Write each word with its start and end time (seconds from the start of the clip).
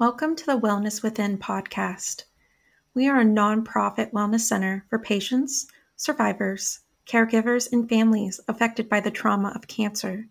Welcome 0.00 0.34
to 0.36 0.46
the 0.46 0.58
Wellness 0.58 1.02
Within 1.02 1.36
podcast. 1.36 2.24
We 2.94 3.06
are 3.06 3.20
a 3.20 3.24
nonprofit 3.24 4.12
wellness 4.12 4.40
center 4.40 4.86
for 4.88 4.98
patients, 4.98 5.66
survivors, 5.94 6.80
caregivers, 7.06 7.70
and 7.70 7.86
families 7.86 8.40
affected 8.48 8.88
by 8.88 9.00
the 9.00 9.10
trauma 9.10 9.52
of 9.54 9.68
cancer. 9.68 10.26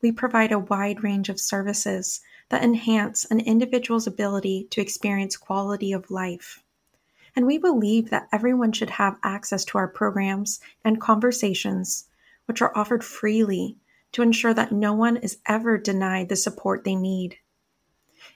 We 0.00 0.12
provide 0.12 0.52
a 0.52 0.60
wide 0.60 1.02
range 1.02 1.28
of 1.28 1.40
services 1.40 2.20
that 2.50 2.62
enhance 2.62 3.24
an 3.24 3.40
individual's 3.40 4.06
ability 4.06 4.68
to 4.70 4.80
experience 4.80 5.36
quality 5.36 5.90
of 5.90 6.12
life. 6.12 6.62
And 7.34 7.46
we 7.46 7.58
believe 7.58 8.10
that 8.10 8.28
everyone 8.30 8.70
should 8.70 8.90
have 8.90 9.18
access 9.24 9.64
to 9.64 9.78
our 9.78 9.88
programs 9.88 10.60
and 10.84 11.00
conversations, 11.00 12.04
which 12.44 12.62
are 12.62 12.78
offered 12.78 13.02
freely 13.02 13.76
to 14.12 14.22
ensure 14.22 14.54
that 14.54 14.70
no 14.70 14.92
one 14.92 15.16
is 15.16 15.38
ever 15.46 15.78
denied 15.78 16.28
the 16.28 16.36
support 16.36 16.84
they 16.84 16.94
need. 16.94 17.38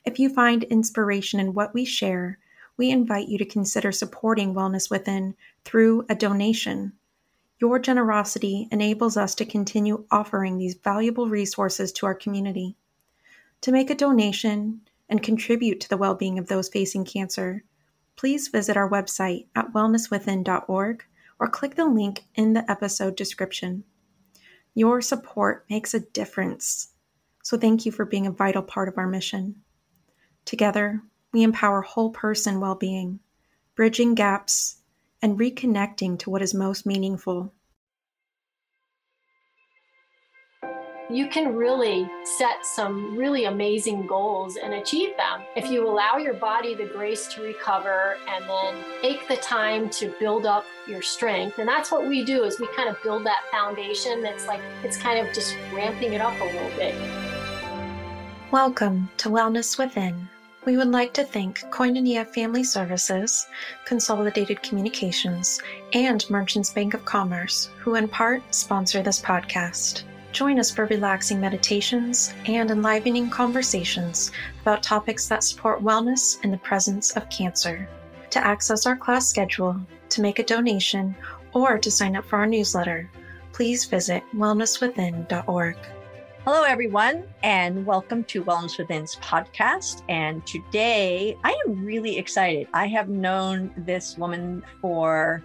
If 0.05 0.19
you 0.19 0.29
find 0.29 0.64
inspiration 0.64 1.41
in 1.41 1.55
what 1.55 1.75
we 1.75 1.85
share, 1.85 2.39
we 2.77 2.90
invite 2.90 3.29
you 3.29 3.39
to 3.39 3.45
consider 3.45 3.93
supporting 3.93 4.54
Wellness 4.54 4.91
Within 4.91 5.35
through 5.64 6.07
a 6.08 6.14
donation. 6.14 6.93
Your 7.58 7.79
generosity 7.79 8.68
enables 8.71 9.17
us 9.17 9.35
to 9.36 9.44
continue 9.44 10.05
offering 10.11 10.58
these 10.58 10.75
valuable 10.75 11.29
resources 11.29 11.93
to 11.93 12.07
our 12.07 12.14
community. 12.14 12.77
To 13.63 13.72
make 13.72 13.91
a 13.91 13.94
donation 13.94 14.81
and 15.08 15.22
contribute 15.22 15.81
to 15.81 15.89
the 15.89 15.96
well 15.96 16.14
being 16.14 16.39
of 16.39 16.49
those 16.49 16.69
facing 16.69 17.05
cancer, 17.05 17.64
please 18.16 18.49
visit 18.49 18.77
our 18.77 18.91
website 18.91 19.46
at 19.55 19.72
wellnesswithin.org 19.72 21.05
or 21.39 21.49
click 21.49 21.75
the 21.75 21.86
link 21.86 22.25
in 22.35 22.53
the 22.53 22.71
episode 22.71 23.16
description. 23.16 23.85
Your 24.75 25.00
support 25.00 25.64
makes 25.71 25.94
a 25.94 26.00
difference. 26.00 26.89
So 27.43 27.57
thank 27.57 27.86
you 27.86 27.93
for 27.93 28.05
being 28.05 28.27
a 28.27 28.32
vital 28.32 28.63
part 28.63 28.89
of 28.89 28.99
our 28.99 29.07
mission. 29.07 29.63
Together, 30.44 31.03
we 31.32 31.43
empower 31.43 31.82
whole 31.82 32.11
person 32.11 32.61
well 32.61 32.75
being, 32.75 33.20
bridging 33.75 34.14
gaps, 34.14 34.77
and 35.22 35.38
reconnecting 35.38 36.19
to 36.19 36.30
what 36.30 36.42
is 36.42 36.55
most 36.55 36.84
meaningful. 36.84 37.52
you 41.10 41.28
can 41.28 41.54
really 41.54 42.10
set 42.24 42.64
some 42.64 43.16
really 43.16 43.44
amazing 43.44 44.06
goals 44.06 44.56
and 44.56 44.72
achieve 44.72 45.14
them. 45.19 45.42
If 45.54 45.70
you 45.70 45.86
allow 45.86 46.16
your 46.16 46.34
body 46.34 46.74
the 46.74 46.86
grace 46.86 47.28
to 47.34 47.42
recover 47.42 48.16
and 48.26 48.44
then 48.48 48.84
take 49.02 49.28
the 49.28 49.36
time 49.36 49.91
to 49.91 50.12
build 50.19 50.47
up 50.47 50.64
your 50.88 51.02
strength 51.02 51.58
and 51.58 51.69
that's 51.69 51.92
what 51.92 52.08
we 52.08 52.24
do 52.24 52.44
is 52.44 52.58
we 52.58 52.66
kind 52.74 52.88
of 52.88 52.97
build 53.02 53.24
that 53.26 53.42
foundation 53.50 54.22
that's 54.22 54.47
like 54.47 54.60
it's 54.82 54.97
kind 54.97 55.24
of 55.24 55.32
just 55.34 55.56
ramping 55.72 56.14
it 56.14 56.20
up 56.20 56.38
a 56.41 56.44
little 56.44 56.70
bit. 56.70 56.94
Welcome 58.50 59.10
to 59.19 59.28
wellness 59.28 59.78
within 59.78 60.28
we 60.64 60.76
would 60.76 60.88
like 60.88 61.12
to 61.14 61.24
thank 61.24 61.60
Koinonia 61.70 62.26
Family 62.26 62.64
Services, 62.64 63.46
Consolidated 63.84 64.62
Communications, 64.62 65.60
and 65.92 66.28
Merchants 66.30 66.72
Bank 66.72 66.94
of 66.94 67.04
Commerce, 67.04 67.68
who 67.78 67.96
in 67.96 68.08
part 68.08 68.42
sponsor 68.54 69.02
this 69.02 69.20
podcast. 69.20 70.04
Join 70.32 70.58
us 70.58 70.70
for 70.70 70.86
relaxing 70.86 71.40
meditations 71.40 72.32
and 72.46 72.70
enlivening 72.70 73.30
conversations 73.30 74.32
about 74.62 74.82
topics 74.82 75.28
that 75.28 75.44
support 75.44 75.82
wellness 75.82 76.42
in 76.42 76.50
the 76.50 76.58
presence 76.58 77.12
of 77.12 77.28
cancer. 77.28 77.88
To 78.30 78.44
access 78.44 78.86
our 78.86 78.96
class 78.96 79.28
schedule, 79.28 79.78
to 80.08 80.22
make 80.22 80.38
a 80.38 80.44
donation, 80.44 81.14
or 81.52 81.78
to 81.78 81.90
sign 81.90 82.16
up 82.16 82.24
for 82.24 82.38
our 82.38 82.46
newsletter, 82.46 83.08
please 83.52 83.84
visit 83.84 84.24
wellnesswithin.org. 84.34 85.76
Hello, 86.45 86.62
everyone, 86.62 87.25
and 87.42 87.87
welcome 87.87 88.23
to 88.25 88.45
Wellness 88.45 88.77
Within's 88.77 89.17
podcast. 89.17 90.03
And 90.11 90.47
today 90.47 91.39
I 91.42 91.59
am 91.67 91.83
really 91.83 92.19
excited. 92.19 92.69
I 92.75 92.87
have 92.89 93.09
known 93.09 93.73
this 93.78 94.19
woman 94.19 94.62
for 94.83 95.42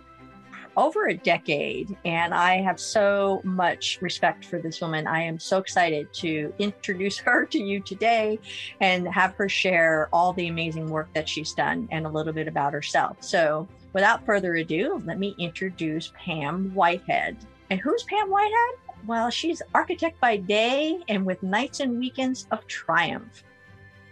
over 0.76 1.08
a 1.08 1.14
decade. 1.14 1.96
And 2.04 2.34
I 2.34 2.58
have 2.58 2.82
so 2.82 3.40
much 3.46 4.00
respect 4.02 4.44
for 4.44 4.60
this 4.60 4.82
woman. 4.82 5.08
I 5.08 5.22
am 5.22 5.40
so 5.40 5.60
excited 5.60 6.12
to 6.16 6.54
introduce 6.60 7.18
her 7.20 7.46
to 7.46 7.58
you 7.58 7.80
today 7.80 8.38
and 8.82 9.08
have 9.08 9.36
her 9.36 9.48
share 9.48 10.10
all 10.12 10.34
the 10.34 10.50
amazing 10.50 10.90
work 10.90 11.08
that 11.14 11.30
she's 11.30 11.54
done 11.54 11.88
and 11.92 12.08
a 12.08 12.10
little 12.10 12.34
bit 12.34 12.50
about 12.50 12.74
herself. 12.74 13.16
So, 13.22 13.70
without 13.94 14.26
further 14.26 14.56
ado, 14.56 15.02
let 15.06 15.18
me 15.18 15.34
introduce 15.38 16.12
Pam 16.18 16.74
Whitehead. 16.74 17.38
And 17.70 17.80
who's 17.80 18.04
Pam 18.04 18.30
Whitehead? 18.30 18.89
Well, 19.06 19.30
she's 19.30 19.62
architect 19.74 20.20
by 20.20 20.38
day 20.38 21.00
and 21.08 21.26
with 21.26 21.42
nights 21.42 21.80
and 21.80 21.98
weekends 22.00 22.48
of 22.52 22.68
triumph. 22.68 23.44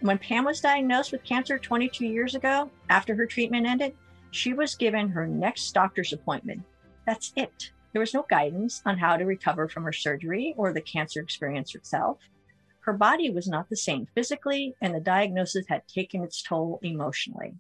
When 0.02 0.18
Pam 0.18 0.46
was 0.46 0.62
diagnosed 0.62 1.12
with 1.12 1.24
cancer 1.24 1.58
22 1.58 2.06
years 2.06 2.36
ago, 2.36 2.70
after 2.90 3.16
her 3.16 3.26
treatment 3.26 3.68
ended, 3.68 3.96
she 4.32 4.54
was 4.54 4.76
given 4.76 5.10
her 5.10 5.28
next 5.28 5.72
doctor's 5.72 6.14
appointment. 6.14 6.64
That's 7.06 7.34
it. 7.36 7.72
There 7.94 8.00
was 8.00 8.14
no 8.14 8.26
guidance 8.30 8.82
on 8.86 8.98
how 8.98 9.18
to 9.18 9.26
recover 9.26 9.68
from 9.68 9.84
her 9.84 9.94
surgery 9.94 10.54
or 10.58 10.72
the 10.72 10.82
cancer 10.82 11.20
experience 11.20 11.74
itself. 11.74 12.20
Her 12.82 12.94
body 12.94 13.30
was 13.30 13.48
not 13.48 13.70
the 13.70 13.76
same 13.76 14.08
physically, 14.14 14.76
and 14.82 14.94
the 14.94 15.00
diagnosis 15.00 15.66
had 15.68 15.88
taken 15.88 16.24
its 16.24 16.42
toll 16.42 16.80
emotionally. 16.82 17.56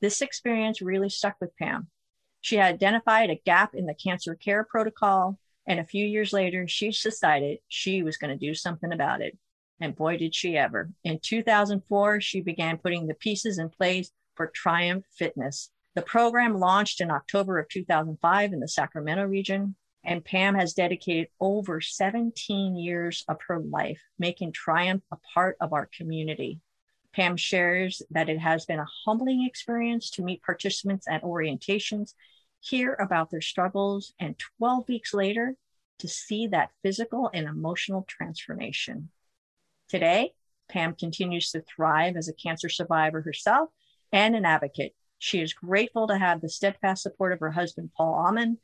This 0.00 0.22
experience 0.22 0.80
really 0.80 1.08
stuck 1.08 1.36
with 1.40 1.56
Pam. 1.56 1.88
She 2.40 2.56
had 2.56 2.74
identified 2.74 3.30
a 3.30 3.40
gap 3.44 3.74
in 3.74 3.86
the 3.86 3.94
cancer 3.94 4.34
care 4.34 4.64
protocol, 4.64 5.38
and 5.66 5.80
a 5.80 5.84
few 5.84 6.06
years 6.06 6.32
later, 6.32 6.66
she 6.66 6.90
decided 6.90 7.58
she 7.68 8.02
was 8.02 8.16
going 8.16 8.36
to 8.36 8.46
do 8.46 8.54
something 8.54 8.92
about 8.92 9.20
it. 9.20 9.36
And 9.80 9.96
boy, 9.96 10.16
did 10.18 10.34
she 10.34 10.56
ever. 10.56 10.90
In 11.04 11.20
2004, 11.22 12.20
she 12.20 12.40
began 12.40 12.78
putting 12.78 13.06
the 13.06 13.14
pieces 13.14 13.58
in 13.58 13.70
place 13.70 14.10
for 14.34 14.50
Triumph 14.54 15.04
Fitness, 15.16 15.70
the 15.94 16.02
program 16.02 16.54
launched 16.54 17.00
in 17.00 17.10
October 17.10 17.58
of 17.58 17.68
2005 17.68 18.52
in 18.52 18.60
the 18.60 18.68
Sacramento 18.68 19.24
region, 19.24 19.74
and 20.04 20.24
Pam 20.24 20.54
has 20.54 20.72
dedicated 20.72 21.28
over 21.40 21.80
17 21.80 22.76
years 22.76 23.24
of 23.28 23.38
her 23.48 23.58
life 23.58 24.00
making 24.18 24.52
Triumph 24.52 25.02
a 25.10 25.16
part 25.34 25.56
of 25.60 25.72
our 25.72 25.86
community. 25.86 26.60
Pam 27.12 27.36
shares 27.36 28.02
that 28.10 28.28
it 28.28 28.38
has 28.38 28.66
been 28.66 28.78
a 28.78 28.86
humbling 29.04 29.44
experience 29.44 30.10
to 30.10 30.22
meet 30.22 30.42
participants 30.44 31.08
at 31.08 31.24
orientations, 31.24 32.14
hear 32.60 32.94
about 32.94 33.30
their 33.30 33.40
struggles, 33.40 34.12
and 34.18 34.38
12 34.58 34.88
weeks 34.88 35.12
later, 35.12 35.56
to 35.98 36.08
see 36.08 36.46
that 36.48 36.70
physical 36.82 37.30
and 37.34 37.46
emotional 37.46 38.04
transformation. 38.08 39.10
Today, 39.88 40.32
Pam 40.68 40.94
continues 40.94 41.50
to 41.50 41.62
thrive 41.62 42.16
as 42.16 42.28
a 42.28 42.32
cancer 42.32 42.68
survivor 42.68 43.22
herself 43.22 43.70
and 44.12 44.36
an 44.36 44.44
advocate 44.44 44.94
she 45.20 45.40
is 45.40 45.52
grateful 45.52 46.08
to 46.08 46.16
have 46.16 46.40
the 46.40 46.48
steadfast 46.48 47.02
support 47.02 47.32
of 47.32 47.40
her 47.40 47.50
husband, 47.50 47.90
Paul 47.94 48.14
Amon, 48.14 48.58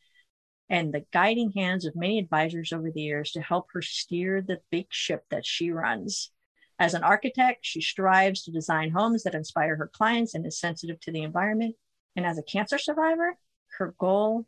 and 0.71 0.93
the 0.93 1.05
guiding 1.13 1.53
hands 1.53 1.85
of 1.85 1.95
many 1.95 2.19
advisors 2.19 2.73
over 2.73 2.91
the 2.91 3.03
years 3.03 3.31
to 3.33 3.43
help 3.43 3.67
her 3.73 3.83
steer 3.83 4.41
the 4.41 4.61
big 4.71 4.87
ship 4.89 5.27
that 5.31 5.45
she 5.45 5.71
runs. 5.71 6.33
As 6.79 6.95
an 6.95 7.05
architect, 7.05 7.59
she 7.61 7.83
strives 7.83 8.43
to 8.43 8.51
design 8.51 8.91
homes 8.91 9.23
that 9.23 9.35
inspire 9.35 9.77
her 9.77 9.87
clients 9.87 10.35
and 10.35 10.47
is 10.47 10.59
sensitive 10.59 10.99
to 11.01 11.13
the 11.13 11.23
environment. 11.23 11.77
And 12.17 12.25
as 12.25 12.39
a 12.39 12.43
cancer 12.43 12.79
survivor, 12.79 13.37
her 13.79 13.95
goal 13.99 14.47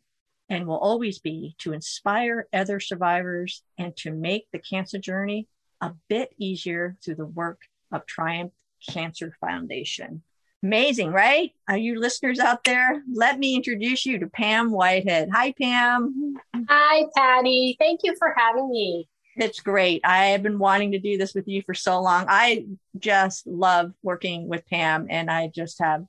and 0.49 0.67
will 0.67 0.79
always 0.79 1.19
be 1.19 1.55
to 1.59 1.73
inspire 1.73 2.49
other 2.53 2.81
survivors 2.81 3.63
and 3.77 3.97
to 3.99 4.13
make 4.13 4.47
the 4.53 4.59
cancer 4.59 4.99
journey 4.99 5.47
a 5.81 5.93
bit 6.09 6.35
easier 6.39 6.97
through 7.05 7.17
the 7.17 7.27
work 7.27 7.61
of 7.93 8.07
Triumph 8.07 8.53
Cancer 8.91 9.35
Foundation. 9.41 10.23
Amazing, 10.63 11.13
right? 11.13 11.53
Are 11.69 11.77
you 11.77 12.01
listeners 12.01 12.41
out 12.41 12.65
there? 12.65 13.03
Let 13.13 13.39
me 13.39 13.55
introduce 13.55 14.05
you 14.05 14.19
to 14.19 14.27
Pam 14.27 14.73
Whitehead. 14.73 15.29
Hi, 15.33 15.53
Pam. 15.53 16.35
Hi, 16.69 17.05
Patty. 17.17 17.77
Thank 17.79 18.01
you 18.03 18.17
for 18.19 18.35
having 18.37 18.69
me. 18.69 19.09
It's 19.37 19.61
great. 19.61 20.01
I 20.03 20.27
have 20.27 20.43
been 20.43 20.59
wanting 20.59 20.91
to 20.93 20.99
do 20.99 21.17
this 21.17 21.33
with 21.33 21.47
you 21.47 21.63
for 21.63 21.75
so 21.75 22.01
long. 22.03 22.25
I 22.29 22.67
just 22.99 23.47
love 23.47 23.93
working 24.03 24.49
with 24.49 24.67
Pam, 24.67 25.07
and 25.11 25.31
I 25.31 25.47
just 25.47 25.79
have, 25.79 26.05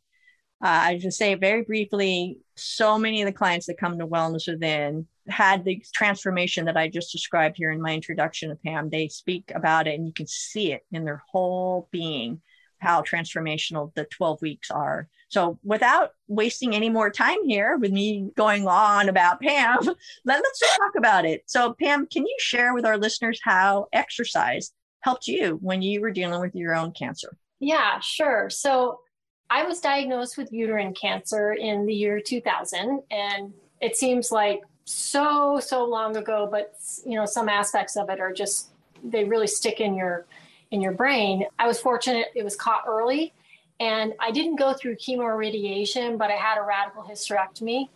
uh, 0.61 0.67
I 0.67 0.97
just 0.97 1.17
say 1.17 1.35
very 1.35 1.63
briefly, 1.63 2.39
so 2.55 2.97
many 2.99 3.21
of 3.21 3.25
the 3.25 3.33
clients 3.33 3.67
that 3.67 3.77
come 3.77 3.97
to 3.97 4.07
Wellness 4.07 4.51
Within 4.51 5.07
had 5.29 5.63
the 5.63 5.81
transformation 5.93 6.65
that 6.65 6.75
I 6.75 6.89
just 6.89 7.11
described 7.11 7.55
here 7.57 7.71
in 7.71 7.81
my 7.81 7.93
introduction 7.93 8.51
of 8.51 8.61
Pam. 8.61 8.89
They 8.89 9.07
speak 9.07 9.51
about 9.55 9.87
it, 9.87 9.95
and 9.95 10.05
you 10.05 10.13
can 10.13 10.27
see 10.27 10.73
it 10.73 10.85
in 10.91 11.05
their 11.05 11.23
whole 11.31 11.87
being 11.91 12.41
how 12.79 13.01
transformational 13.01 13.93
the 13.93 14.05
12 14.05 14.41
weeks 14.41 14.71
are. 14.71 15.07
So, 15.29 15.59
without 15.63 16.11
wasting 16.27 16.73
any 16.73 16.89
more 16.89 17.09
time 17.09 17.45
here 17.45 17.77
with 17.77 17.91
me 17.91 18.29
going 18.35 18.67
on 18.67 19.09
about 19.09 19.41
Pam, 19.41 19.79
let, 20.25 20.39
us 20.39 20.61
talk 20.77 20.95
about 20.97 21.25
it. 21.25 21.43
So, 21.45 21.75
Pam, 21.79 22.07
can 22.07 22.25
you 22.25 22.35
share 22.39 22.73
with 22.73 22.85
our 22.85 22.97
listeners 22.97 23.39
how 23.43 23.87
exercise 23.93 24.71
helped 25.01 25.27
you 25.27 25.57
when 25.61 25.81
you 25.81 26.01
were 26.01 26.11
dealing 26.11 26.41
with 26.41 26.55
your 26.55 26.75
own 26.75 26.91
cancer? 26.91 27.37
Yeah, 27.59 27.99
sure. 27.99 28.49
So, 28.49 29.01
I 29.49 29.63
was 29.63 29.79
diagnosed 29.81 30.37
with 30.37 30.53
uterine 30.53 30.93
cancer 30.93 31.53
in 31.53 31.85
the 31.85 31.93
year 31.93 32.19
2000, 32.19 33.01
and 33.09 33.53
it 33.81 33.95
seems 33.95 34.31
like 34.31 34.61
so, 34.85 35.59
so 35.59 35.85
long 35.85 36.17
ago, 36.17 36.47
but 36.49 36.75
you 37.05 37.15
know, 37.15 37.25
some 37.25 37.49
aspects 37.49 37.95
of 37.95 38.09
it 38.09 38.19
are 38.19 38.33
just, 38.33 38.69
they 39.03 39.23
really 39.23 39.47
stick 39.47 39.79
in 39.79 39.95
your 39.95 40.25
in 40.71 40.81
your 40.81 40.91
brain. 40.91 41.45
I 41.57 41.67
was 41.67 41.79
fortunate 41.79 42.27
it 42.35 42.43
was 42.43 42.55
caught 42.55 42.83
early 42.87 43.33
And 43.79 44.13
I 44.19 44.31
didn't 44.31 44.57
go 44.57 44.73
through 44.73 44.97
chemo 44.97 45.19
or 45.19 45.37
radiation, 45.37 46.17
but 46.17 46.29
I 46.29 46.35
had 46.35 46.57
a 46.57 46.63
radical 46.63 47.03
hysterectomy. 47.03 47.89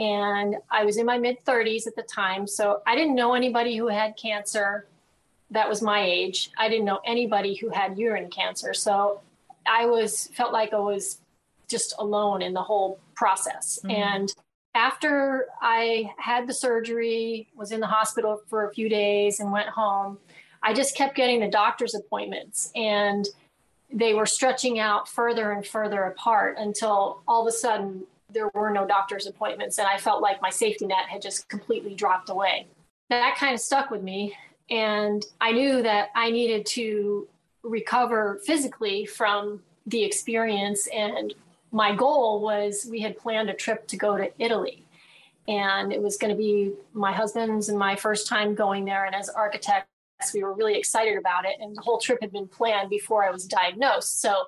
And 0.00 0.56
I 0.70 0.84
was 0.84 0.96
in 0.96 1.06
my 1.06 1.16
mid 1.16 1.44
30s 1.44 1.86
at 1.86 1.94
the 1.94 2.02
time. 2.02 2.46
So 2.46 2.82
I 2.86 2.96
didn't 2.96 3.14
know 3.14 3.34
anybody 3.34 3.76
who 3.76 3.86
had 3.88 4.16
cancer 4.16 4.86
that 5.50 5.68
was 5.68 5.82
my 5.82 6.02
age. 6.02 6.50
I 6.58 6.68
didn't 6.68 6.86
know 6.86 7.00
anybody 7.04 7.54
who 7.54 7.68
had 7.68 7.98
uterine 7.98 8.30
cancer. 8.30 8.72
So 8.72 9.20
I 9.66 9.86
was 9.86 10.28
felt 10.34 10.52
like 10.52 10.72
I 10.72 10.78
was 10.78 11.18
just 11.68 11.94
alone 11.98 12.42
in 12.42 12.52
the 12.52 12.62
whole 12.62 12.98
process. 13.14 13.78
Mm-hmm. 13.82 13.90
And 13.90 14.34
after 14.74 15.46
I 15.60 16.12
had 16.18 16.46
the 16.46 16.54
surgery, 16.54 17.48
was 17.54 17.72
in 17.72 17.80
the 17.80 17.86
hospital 17.86 18.40
for 18.48 18.66
a 18.66 18.72
few 18.72 18.88
days 18.88 19.40
and 19.40 19.52
went 19.52 19.68
home, 19.68 20.18
I 20.62 20.72
just 20.72 20.96
kept 20.96 21.16
getting 21.16 21.40
the 21.40 21.48
doctor's 21.48 21.94
appointments 21.94 22.70
and 22.74 23.26
they 23.92 24.14
were 24.14 24.26
stretching 24.26 24.78
out 24.78 25.08
further 25.08 25.52
and 25.52 25.66
further 25.66 26.04
apart 26.04 26.56
until 26.58 27.20
all 27.28 27.42
of 27.42 27.48
a 27.48 27.56
sudden 27.56 28.04
there 28.30 28.50
were 28.54 28.70
no 28.70 28.86
doctor's 28.86 29.26
appointments 29.26 29.78
and 29.78 29.86
I 29.86 29.98
felt 29.98 30.22
like 30.22 30.40
my 30.40 30.48
safety 30.48 30.86
net 30.86 31.06
had 31.08 31.20
just 31.20 31.48
completely 31.48 31.94
dropped 31.94 32.30
away. 32.30 32.66
That 33.10 33.36
kind 33.36 33.52
of 33.52 33.60
stuck 33.60 33.90
with 33.90 34.02
me 34.02 34.34
and 34.70 35.24
I 35.40 35.52
knew 35.52 35.82
that 35.82 36.08
I 36.14 36.30
needed 36.30 36.64
to 36.66 37.28
recover 37.62 38.40
physically 38.44 39.06
from 39.06 39.62
the 39.86 40.04
experience 40.04 40.86
and 40.88 41.34
my 41.72 41.94
goal 41.94 42.40
was 42.40 42.86
we 42.88 43.00
had 43.00 43.16
planned 43.16 43.48
a 43.48 43.54
trip 43.54 43.88
to 43.88 43.96
go 43.96 44.16
to 44.16 44.30
Italy. 44.38 44.84
And 45.48 45.92
it 45.92 46.00
was 46.00 46.18
going 46.18 46.30
to 46.30 46.36
be 46.36 46.72
my 46.92 47.12
husband's 47.12 47.68
and 47.68 47.78
my 47.78 47.96
first 47.96 48.28
time 48.28 48.54
going 48.54 48.84
there. 48.84 49.06
And 49.06 49.14
as 49.14 49.28
architects, 49.28 49.88
we 50.32 50.44
were 50.44 50.52
really 50.52 50.78
excited 50.78 51.16
about 51.16 51.46
it. 51.46 51.56
And 51.58 51.74
the 51.74 51.80
whole 51.80 51.98
trip 51.98 52.18
had 52.20 52.30
been 52.30 52.46
planned 52.46 52.90
before 52.90 53.24
I 53.24 53.30
was 53.30 53.46
diagnosed. 53.46 54.20
So 54.20 54.44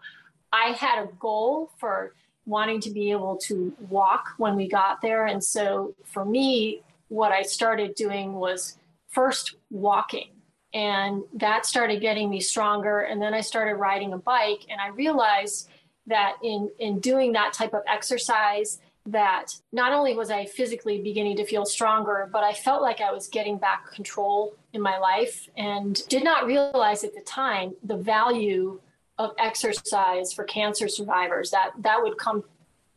I 0.53 0.67
had 0.67 1.03
a 1.03 1.09
goal 1.19 1.73
for 1.79 2.15
wanting 2.47 2.79
to 2.83 2.91
be 2.91 3.11
able 3.11 3.37
to 3.39 3.73
walk 3.89 4.29
when 4.37 4.55
we 4.55 4.69
got 4.69 5.01
there. 5.01 5.27
And 5.27 5.43
so 5.43 5.95
for 6.05 6.25
me, 6.25 6.83
what 7.09 7.33
I 7.33 7.43
started 7.43 7.95
doing 7.95 8.35
was 8.35 8.77
first 9.09 9.57
walking. 9.71 10.29
And 10.75 11.23
that 11.35 11.65
started 11.65 12.01
getting 12.01 12.29
me 12.29 12.41
stronger. 12.41 13.03
And 13.03 13.23
then 13.23 13.33
I 13.33 13.41
started 13.41 13.77
riding 13.77 14.13
a 14.13 14.19
bike. 14.19 14.67
And 14.69 14.81
I 14.81 14.89
realized 14.89 15.69
that 16.07 16.35
in 16.43 16.71
in 16.79 17.01
doing 17.01 17.33
that 17.33 17.55
type 17.55 17.73
of 17.73 17.83
exercise 17.87 18.81
that 19.07 19.55
not 19.73 19.93
only 19.93 20.15
was 20.15 20.31
I 20.31 20.47
physically 20.47 21.01
beginning 21.01 21.37
to 21.37 21.45
feel 21.45 21.67
stronger, 21.67 22.29
but 22.33 22.43
I 22.43 22.55
felt 22.55 22.83
like 22.83 23.01
I 23.01 23.13
was 23.13 23.29
getting 23.29 23.59
back 23.59 23.93
control 23.93 24.55
in 24.73 24.81
my 24.81 24.99
life 24.99 25.49
and 25.57 26.01
did 26.09 26.25
not 26.25 26.47
realize 26.47 27.05
at 27.05 27.15
the 27.15 27.21
time 27.21 27.75
the 27.83 27.97
value 27.97 28.81
of 29.19 29.33
exercise 29.39 30.33
for 30.33 30.45
cancer 30.45 30.89
survivors. 30.89 31.51
That 31.51 31.71
that 31.81 32.03
would 32.03 32.19
come 32.19 32.45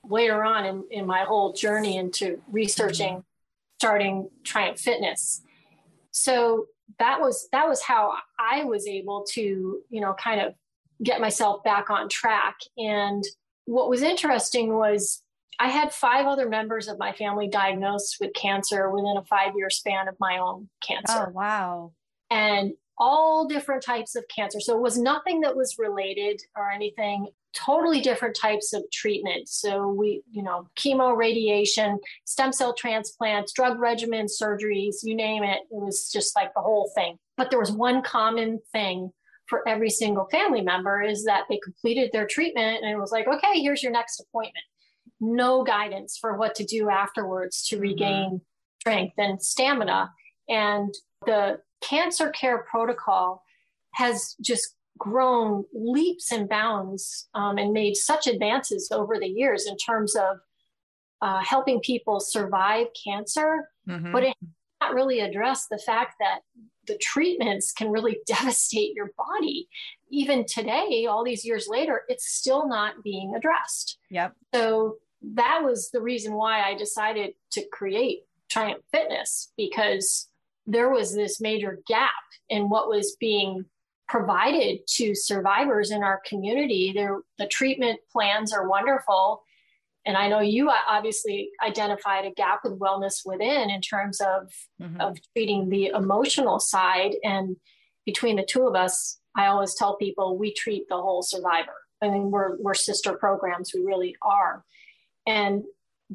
later 0.04 0.44
on 0.44 0.66
in, 0.66 0.84
in 0.90 1.06
my 1.06 1.24
whole 1.24 1.54
journey 1.54 1.98
into 1.98 2.42
researching 2.52 3.24
starting 3.78 4.30
Triumph 4.44 4.80
Fitness. 4.80 5.42
So 6.12 6.68
that 7.00 7.20
was 7.20 7.48
that 7.52 7.68
was 7.68 7.82
how 7.82 8.14
I 8.40 8.64
was 8.64 8.88
able 8.88 9.26
to, 9.34 9.42
you 9.90 10.02
know, 10.02 10.14
kind 10.14 10.42
of 10.42 10.54
get 11.04 11.22
myself 11.22 11.64
back 11.64 11.90
on 11.90 12.10
track. 12.10 12.56
And 12.78 13.24
what 13.66 13.90
was 13.90 14.02
interesting 14.02 14.74
was 14.74 15.22
I 15.60 15.70
had 15.70 15.94
five 15.94 16.26
other 16.26 16.48
members 16.48 16.88
of 16.88 17.00
my 17.00 17.14
family 17.14 17.48
diagnosed 17.48 18.18
with 18.20 18.34
cancer 18.34 18.90
within 18.92 19.18
a 19.18 19.24
five 19.26 19.54
year 19.56 19.70
span 19.70 20.08
of 20.08 20.16
my 20.20 20.38
own 20.38 20.70
cancer. 20.82 21.28
Oh, 21.28 21.32
wow. 21.32 21.92
And 22.30 22.74
all 22.98 23.48
different 23.48 23.84
types 23.84 24.16
of 24.16 24.26
cancer. 24.28 24.60
So 24.60 24.76
it 24.76 24.82
was 24.82 24.98
nothing 24.98 25.42
that 25.42 25.56
was 25.56 25.78
related 25.78 26.42
or 26.56 26.72
anything, 26.72 27.28
totally 27.58 28.02
different 28.02 28.36
types 28.36 28.74
of 28.74 28.84
treatment. 28.92 29.50
So 29.50 29.88
we, 29.88 30.22
you 30.32 30.44
know, 30.44 30.68
chemo, 30.78 31.16
radiation, 31.16 32.00
stem 32.26 32.54
cell 32.54 32.74
transplants, 32.74 33.52
drug 33.54 33.78
regimens, 33.78 34.32
surgeries, 34.42 34.98
you 35.04 35.16
name 35.16 35.44
it. 35.44 35.60
It 35.72 35.82
was 35.82 36.10
just 36.12 36.36
like 36.36 36.54
the 36.54 36.62
whole 36.62 36.92
thing. 36.96 37.18
But 37.36 37.50
there 37.50 37.60
was 37.60 37.72
one 37.72 38.02
common 38.02 38.60
thing 38.72 39.12
for 39.48 39.68
every 39.68 39.90
single 39.90 40.28
family 40.30 40.62
member 40.62 41.02
is 41.02 41.24
that 41.26 41.46
they 41.50 41.60
completed 41.64 42.12
their 42.12 42.28
treatment 42.28 42.84
and 42.84 42.92
it 42.92 43.00
was 43.00 43.12
like, 43.12 43.28
okay, 43.28 43.60
here's 43.62 43.82
your 43.82 43.92
next 43.92 44.20
appointment. 44.20 44.66
No 45.20 45.64
guidance 45.64 46.18
for 46.20 46.38
what 46.38 46.56
to 46.56 46.66
do 46.66 46.90
afterwards 46.90 47.66
to 47.68 47.76
mm-hmm. 47.76 47.82
regain 47.82 48.26
mm-hmm. 48.26 48.36
strength 48.82 49.14
and 49.18 49.42
stamina. 49.42 50.12
And 50.50 50.94
the 51.26 51.60
cancer 51.82 52.30
care 52.30 52.66
protocol 52.70 53.44
has 53.94 54.36
just 54.42 54.76
grown 54.98 55.64
leaps 55.74 56.32
and 56.32 56.50
bounds 56.50 57.28
um, 57.34 57.58
and 57.58 57.74
made 57.74 57.96
such 57.96 58.28
advances 58.28 58.90
over 58.92 59.20
the 59.20 59.28
years 59.28 59.66
in 59.68 59.78
terms 59.78 60.16
of 60.16 60.38
uh, 61.22 61.42
helping 61.44 61.80
people 61.80 62.20
survive 62.20 62.88
cancer, 63.04 63.70
mm-hmm. 63.88 64.12
but 64.12 64.24
it 64.24 64.36
not 64.82 64.94
really 64.94 65.20
addressed 65.20 65.70
the 65.70 65.78
fact 65.80 66.16
that 66.20 66.40
the 66.86 66.98
treatments 67.02 67.72
can 67.72 67.90
really 67.90 68.20
devastate 68.28 68.94
your 68.96 69.12
body. 69.18 69.68
Even 70.10 70.46
today, 70.46 71.06
all 71.10 71.24
these 71.24 71.46
years 71.46 71.68
later, 71.68 72.04
it's 72.08 72.28
still 72.28 72.68
not 72.68 73.04
being 73.04 73.34
addressed. 73.36 73.98
Yep. 74.10 74.34
So 74.54 74.98
that 75.34 75.62
was 75.64 75.90
the 75.92 76.02
reason 76.02 76.34
why 76.34 76.62
I 76.62 76.76
decided 76.76 77.34
to 77.52 77.66
create 77.72 78.20
Triumph 78.50 78.84
Fitness 78.92 79.52
because 79.58 80.30
there 80.66 80.90
was 80.90 81.16
this 81.16 81.42
major 81.42 81.80
gap 81.88 82.12
in 82.50 82.70
what 82.70 82.88
was 82.88 83.18
being 83.20 83.66
provided 84.08 84.80
to 84.88 85.14
survivors 85.14 85.92
in 85.92 86.04
our 86.04 86.22
community. 86.26 86.94
There, 86.96 87.20
the 87.38 87.48
treatment 87.48 88.00
plans 88.12 88.54
are 88.54 88.68
wonderful, 88.68 89.44
and 90.06 90.16
I 90.16 90.30
know 90.30 90.40
you 90.40 90.72
obviously 90.88 91.50
identified 91.62 92.26
a 92.26 92.32
gap 92.32 92.62
with 92.64 92.80
wellness 92.80 93.26
within 93.26 93.70
in 93.70 93.82
terms 93.82 94.22
of 94.22 94.50
mm-hmm. 94.82 95.02
of 95.02 95.18
treating 95.36 95.70
the 95.70 95.88
emotional 95.88 96.60
side. 96.60 97.16
And 97.24 97.58
between 98.06 98.38
the 98.38 98.46
two 98.46 98.66
of 98.66 98.76
us, 98.76 99.20
I 99.36 99.48
always 99.48 99.76
tell 99.76 99.98
people 99.98 100.38
we 100.38 100.54
treat 100.54 100.88
the 100.88 100.96
whole 100.96 101.22
survivor. 101.22 101.76
I 102.02 102.10
mean, 102.10 102.32
we're 102.32 102.58
we're 102.62 102.74
sister 102.74 103.14
programs. 103.14 103.72
We 103.74 103.82
really 103.82 104.16
are, 104.22 104.64
and 105.26 105.64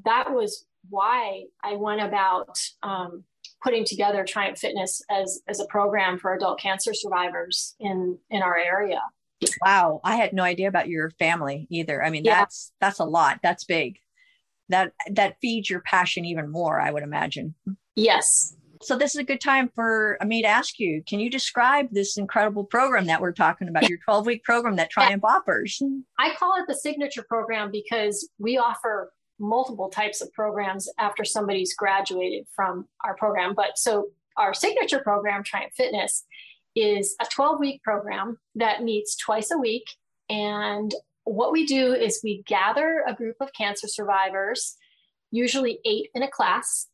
that 0.05 0.33
was 0.33 0.65
why 0.89 1.45
I 1.63 1.77
went 1.77 2.01
about 2.01 2.59
um, 2.83 3.25
putting 3.63 3.85
together 3.85 4.25
Triumph 4.25 4.59
Fitness 4.59 5.03
as 5.11 5.41
as 5.49 5.61
a 5.61 5.67
program 5.67 6.19
for 6.19 6.35
adult 6.35 6.61
cancer 6.61 6.93
survivors 6.95 7.75
in 7.81 8.19
in 8.31 8.43
our 8.43 8.57
area. 8.57 9.01
Wow, 9.65 10.01
I 10.05 10.17
had 10.17 10.33
no 10.33 10.43
idea 10.43 10.69
about 10.69 10.89
your 10.89 11.11
family 11.19 11.67
either. 11.71 12.03
I 12.03 12.11
mean, 12.11 12.25
yeah. 12.25 12.41
that's 12.41 12.73
that's 12.81 12.99
a 13.01 13.05
lot. 13.05 13.41
That's 13.43 13.65
big. 13.65 13.99
That 14.69 14.93
that 15.11 15.37
feeds 15.41 15.69
your 15.69 15.81
passion 15.81 16.25
even 16.25 16.51
more, 16.51 16.81
I 16.81 16.91
would 16.91 17.03
imagine. 17.03 17.55
Yes. 17.97 18.57
So 18.83 18.99
this 18.99 19.15
is 19.15 19.21
a 19.21 19.25
good 19.25 19.41
time 19.41 19.71
for 19.77 20.19
me 20.27 20.43
to 20.43 20.49
ask 20.49 20.81
you, 20.81 21.05
can 21.07 21.21
you 21.21 21.31
describe 21.31 21.87
this 21.93 22.17
incredible 22.17 22.65
program 22.65 23.07
that 23.07 23.21
we're 23.21 23.31
talking 23.31 23.69
about, 23.69 23.89
your 23.89 24.01
12-week 24.09 24.43
program 24.43 24.75
that 24.75 24.91
Triumph 24.91 25.23
offers? 25.23 25.81
I 26.19 26.35
call 26.35 26.55
it 26.61 26.65
the 26.67 26.75
signature 26.75 27.25
program 27.29 27.71
because 27.71 28.29
we 28.41 28.59
offer 28.59 29.13
multiple 29.43 29.89
types 29.89 30.23
of 30.23 30.33
programs 30.33 30.89
after 30.99 31.25
somebody's 31.25 31.75
graduated 31.75 32.47
from 32.55 32.87
our 33.05 33.15
program. 33.17 33.55
But 33.55 33.77
so 33.77 34.09
our 34.37 34.55
signature 34.55 35.01
program, 35.01 35.43
Triumph 35.43 35.75
Fitness, 35.77 36.25
is 36.75 37.17
a 37.21 37.27
12 37.27 37.61
week 37.61 37.83
program 37.83 38.39
that 38.55 38.83
meets 38.83 39.17
twice 39.17 39.51
a 39.51 39.59
week. 39.59 39.85
And 40.31 40.95
what 41.25 41.53
we 41.53 41.67
do 41.67 41.93
is 41.93 42.21
we 42.25 42.43
gather 42.47 43.05
a 43.07 43.15
group 43.15 43.37
of 43.41 43.53
cancer 43.53 43.89
survivors, 43.89 44.77
usually 45.31 45.81
eight 45.85 46.09
in 46.15 46.23
a 46.23 46.31
class, 46.31 46.89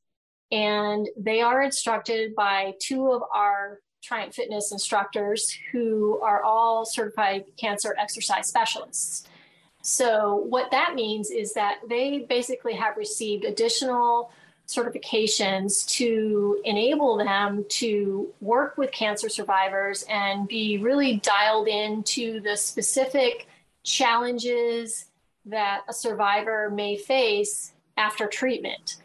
and 0.51 1.09
they 1.17 1.41
are 1.41 1.63
instructed 1.63 2.35
by 2.35 2.75
two 2.81 3.13
of 3.13 3.23
our 3.35 3.79
Triumph 4.03 4.35
Fitness 4.35 4.73
instructors 4.73 5.57
who 5.73 6.21
are 6.23 6.43
all 6.43 6.85
certified 6.85 7.45
cancer 7.59 7.95
exercise 7.99 8.49
specialists. 8.49 9.29
So, 9.83 10.37
what 10.49 10.71
that 10.71 10.95
means 10.95 11.31
is 11.31 11.55
that 11.55 11.79
they 11.89 12.27
basically 12.29 12.75
have 12.75 12.97
received 12.97 13.45
additional 13.45 14.31
certifications 14.67 15.89
to 15.89 16.61
enable 16.65 17.17
them 17.17 17.65
to 17.69 18.33
work 18.43 18.77
with 18.77 18.93
cancer 18.93 19.29
survivors 19.29 20.05
and 20.11 20.47
be 20.47 20.77
really 20.77 21.17
dialed 21.17 21.69
into 21.69 22.41
the 22.41 22.55
specific 22.55 23.49
challenges 23.83 25.07
that 25.47 25.83
a 25.89 25.93
survivor 25.95 26.71
may 26.71 26.97
face 26.97 27.73
after 27.97 28.27
treatment. 28.27 28.97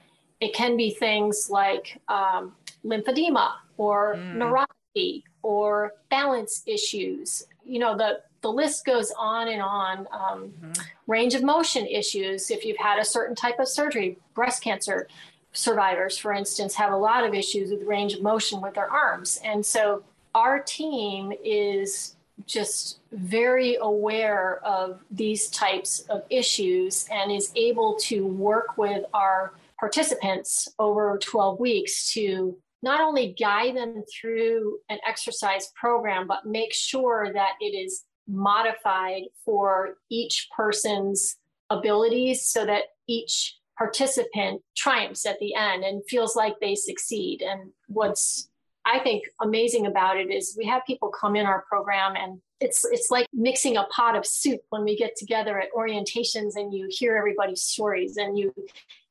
It 0.41 0.53
can 0.53 0.75
be 0.75 0.91
things 0.91 1.49
like 1.49 2.01
um, 2.09 2.53
lymphedema 2.85 3.53
or 3.77 4.15
mm. 4.15 4.35
neuropathy 4.35 5.23
or 5.41 5.93
balance 6.09 6.63
issues. 6.65 7.43
You 7.65 7.79
know, 7.79 7.97
the, 7.97 8.19
the 8.43 8.51
list 8.51 8.85
goes 8.85 9.11
on 9.17 9.47
and 9.47 9.61
on. 9.61 9.99
Um, 10.11 10.53
mm-hmm. 10.61 10.71
Range 11.07 11.33
of 11.33 11.41
motion 11.41 11.87
issues, 11.87 12.51
if 12.51 12.63
you've 12.63 12.77
had 12.77 12.99
a 12.99 13.05
certain 13.05 13.35
type 13.35 13.59
of 13.59 13.67
surgery, 13.67 14.17
breast 14.35 14.61
cancer, 14.61 15.07
survivors, 15.53 16.17
for 16.17 16.33
instance, 16.33 16.75
have 16.75 16.91
a 16.91 16.97
lot 16.97 17.23
of 17.23 17.33
issues 17.33 17.71
with 17.71 17.83
range 17.87 18.13
of 18.13 18.21
motion 18.21 18.61
with 18.61 18.75
their 18.75 18.89
arms. 18.89 19.39
And 19.43 19.65
so 19.65 20.03
our 20.35 20.59
team 20.59 21.33
is 21.43 22.15
just 22.45 22.99
very 23.11 23.77
aware 23.79 24.59
of 24.65 24.99
these 25.09 25.47
types 25.49 26.01
of 26.09 26.23
issues 26.29 27.07
and 27.11 27.31
is 27.31 27.51
able 27.55 27.95
to 28.01 28.25
work 28.25 28.77
with 28.77 29.05
our 29.13 29.53
participants 29.79 30.67
over 30.79 31.17
12 31.21 31.59
weeks 31.59 32.11
to 32.13 32.57
not 32.81 32.99
only 32.99 33.33
guide 33.39 33.77
them 33.77 34.03
through 34.11 34.79
an 34.89 34.99
exercise 35.07 35.71
program, 35.75 36.27
but 36.27 36.45
make 36.45 36.73
sure 36.73 37.31
that 37.33 37.53
it 37.61 37.73
is 37.75 38.03
modified 38.27 39.23
for 39.45 39.97
each 40.09 40.49
person's 40.55 41.37
abilities 41.69 42.45
so 42.45 42.65
that 42.65 42.83
each 43.07 43.57
participant 43.77 44.61
triumphs 44.75 45.25
at 45.25 45.39
the 45.39 45.55
end 45.55 45.83
and 45.83 46.03
feels 46.07 46.35
like 46.35 46.59
they 46.59 46.75
succeed. 46.75 47.41
And 47.41 47.71
what's 47.87 48.49
I 48.85 48.99
think 48.99 49.23
amazing 49.41 49.85
about 49.87 50.17
it 50.17 50.29
is 50.29 50.55
we 50.57 50.65
have 50.65 50.85
people 50.85 51.09
come 51.09 51.35
in 51.35 51.45
our 51.45 51.63
program 51.69 52.15
and 52.15 52.41
it's 52.59 52.85
it's 52.85 53.09
like 53.09 53.27
mixing 53.33 53.77
a 53.77 53.83
pot 53.85 54.15
of 54.15 54.25
soup 54.25 54.61
when 54.69 54.83
we 54.83 54.97
get 54.97 55.15
together 55.15 55.59
at 55.59 55.71
orientations 55.73 56.55
and 56.55 56.73
you 56.73 56.87
hear 56.89 57.15
everybody's 57.17 57.61
stories 57.61 58.17
and 58.17 58.37
you 58.37 58.53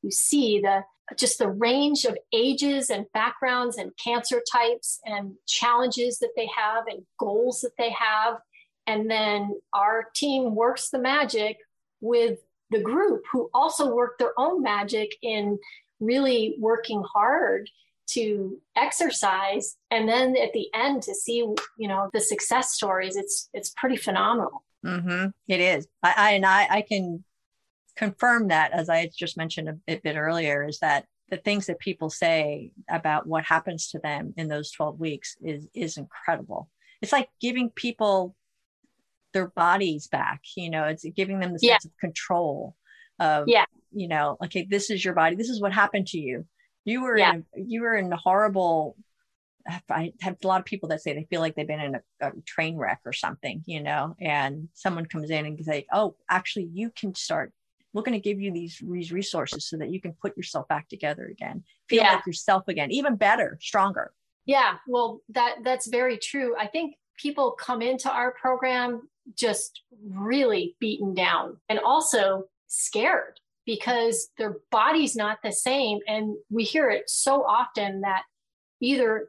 you 0.02 0.10
see 0.10 0.60
the 0.60 0.84
just 1.16 1.38
the 1.38 1.48
range 1.48 2.04
of 2.04 2.16
ages 2.32 2.90
and 2.90 3.06
backgrounds 3.12 3.76
and 3.76 3.92
cancer 4.02 4.42
types 4.50 5.00
and 5.04 5.34
challenges 5.46 6.18
that 6.18 6.30
they 6.36 6.48
have 6.54 6.84
and 6.86 7.02
goals 7.18 7.60
that 7.60 7.76
they 7.78 7.90
have 7.90 8.36
and 8.86 9.10
then 9.10 9.60
our 9.72 10.06
team 10.14 10.54
works 10.54 10.90
the 10.90 10.98
magic 10.98 11.58
with 12.00 12.38
the 12.70 12.80
group 12.80 13.24
who 13.30 13.50
also 13.54 13.94
work 13.94 14.18
their 14.18 14.32
own 14.38 14.62
magic 14.62 15.14
in 15.22 15.58
really 16.00 16.56
working 16.58 17.02
hard 17.02 17.68
to 18.08 18.60
exercise 18.76 19.76
and 19.90 20.08
then 20.08 20.36
at 20.36 20.52
the 20.52 20.68
end 20.74 21.02
to 21.02 21.14
see 21.14 21.36
you 21.36 21.88
know 21.88 22.10
the 22.12 22.20
success 22.20 22.72
stories. 22.72 23.16
It's 23.16 23.48
it's 23.52 23.70
pretty 23.70 23.96
phenomenal. 23.96 24.64
Mm-hmm. 24.84 25.28
it 25.46 25.60
is. 25.60 25.86
I, 26.02 26.14
I 26.16 26.30
and 26.32 26.46
I, 26.46 26.66
I 26.68 26.82
can 26.82 27.24
confirm 27.94 28.48
that 28.48 28.72
as 28.72 28.88
i 28.88 29.10
just 29.14 29.36
mentioned 29.36 29.68
a, 29.68 29.76
a 29.86 29.98
bit 29.98 30.16
earlier 30.16 30.66
is 30.66 30.78
that 30.78 31.04
the 31.32 31.38
things 31.38 31.66
that 31.66 31.78
people 31.78 32.10
say 32.10 32.72
about 32.90 33.26
what 33.26 33.42
happens 33.42 33.88
to 33.88 33.98
them 33.98 34.34
in 34.36 34.48
those 34.48 34.70
12 34.70 35.00
weeks 35.00 35.34
is 35.42 35.66
is 35.74 35.96
incredible. 35.96 36.68
It's 37.00 37.10
like 37.10 37.30
giving 37.40 37.70
people 37.70 38.36
their 39.32 39.48
bodies 39.48 40.08
back 40.08 40.42
you 40.56 40.70
know 40.70 40.84
it's 40.84 41.04
giving 41.16 41.40
them 41.40 41.52
the 41.52 41.58
sense 41.58 41.84
yeah. 41.84 41.88
of 41.88 41.98
control 41.98 42.76
of 43.18 43.48
yeah 43.48 43.64
you 43.92 44.08
know 44.08 44.36
okay 44.42 44.66
this 44.68 44.90
is 44.90 45.04
your 45.04 45.14
body 45.14 45.36
this 45.36 45.48
is 45.48 45.60
what 45.60 45.72
happened 45.72 46.06
to 46.06 46.18
you 46.18 46.46
you 46.84 47.02
were 47.02 47.16
yeah. 47.16 47.34
in, 47.34 47.44
you 47.68 47.82
were 47.82 47.94
in 47.94 48.12
a 48.12 48.16
horrible 48.16 48.96
I 49.88 50.12
have 50.20 50.36
a 50.42 50.46
lot 50.46 50.60
of 50.60 50.66
people 50.66 50.88
that 50.88 51.02
say 51.02 51.12
they 51.12 51.26
feel 51.30 51.40
like 51.40 51.54
they've 51.54 51.66
been 51.66 51.80
in 51.80 51.94
a, 51.94 52.00
a, 52.20 52.32
train 52.46 52.76
wreck 52.76 53.00
or 53.04 53.12
something, 53.12 53.62
you 53.66 53.82
know, 53.82 54.16
and 54.20 54.68
someone 54.74 55.06
comes 55.06 55.30
in 55.30 55.46
and 55.46 55.64
say, 55.64 55.86
"Oh, 55.92 56.16
actually, 56.28 56.68
you 56.72 56.90
can 56.90 57.14
start. 57.14 57.52
We're 57.92 58.02
going 58.02 58.20
to 58.20 58.28
give 58.28 58.40
you 58.40 58.52
these, 58.52 58.82
these 58.82 59.12
resources 59.12 59.68
so 59.68 59.76
that 59.76 59.90
you 59.90 60.00
can 60.00 60.14
put 60.14 60.36
yourself 60.36 60.66
back 60.66 60.88
together 60.88 61.26
again, 61.26 61.62
feel 61.88 62.02
yeah. 62.02 62.14
like 62.14 62.26
yourself 62.26 62.64
again, 62.68 62.90
even 62.90 63.16
better, 63.16 63.58
stronger." 63.60 64.12
Yeah, 64.46 64.78
well, 64.88 65.20
that 65.30 65.58
that's 65.62 65.86
very 65.86 66.18
true. 66.18 66.56
I 66.58 66.66
think 66.66 66.96
people 67.16 67.52
come 67.52 67.82
into 67.82 68.10
our 68.10 68.32
program 68.32 69.08
just 69.36 69.82
really 70.04 70.76
beaten 70.80 71.14
down 71.14 71.56
and 71.68 71.78
also 71.78 72.44
scared 72.66 73.38
because 73.64 74.28
their 74.38 74.56
body's 74.70 75.14
not 75.14 75.38
the 75.42 75.52
same. 75.52 76.00
And 76.08 76.36
we 76.50 76.64
hear 76.64 76.90
it 76.90 77.08
so 77.08 77.44
often 77.44 78.00
that 78.00 78.22
either 78.80 79.28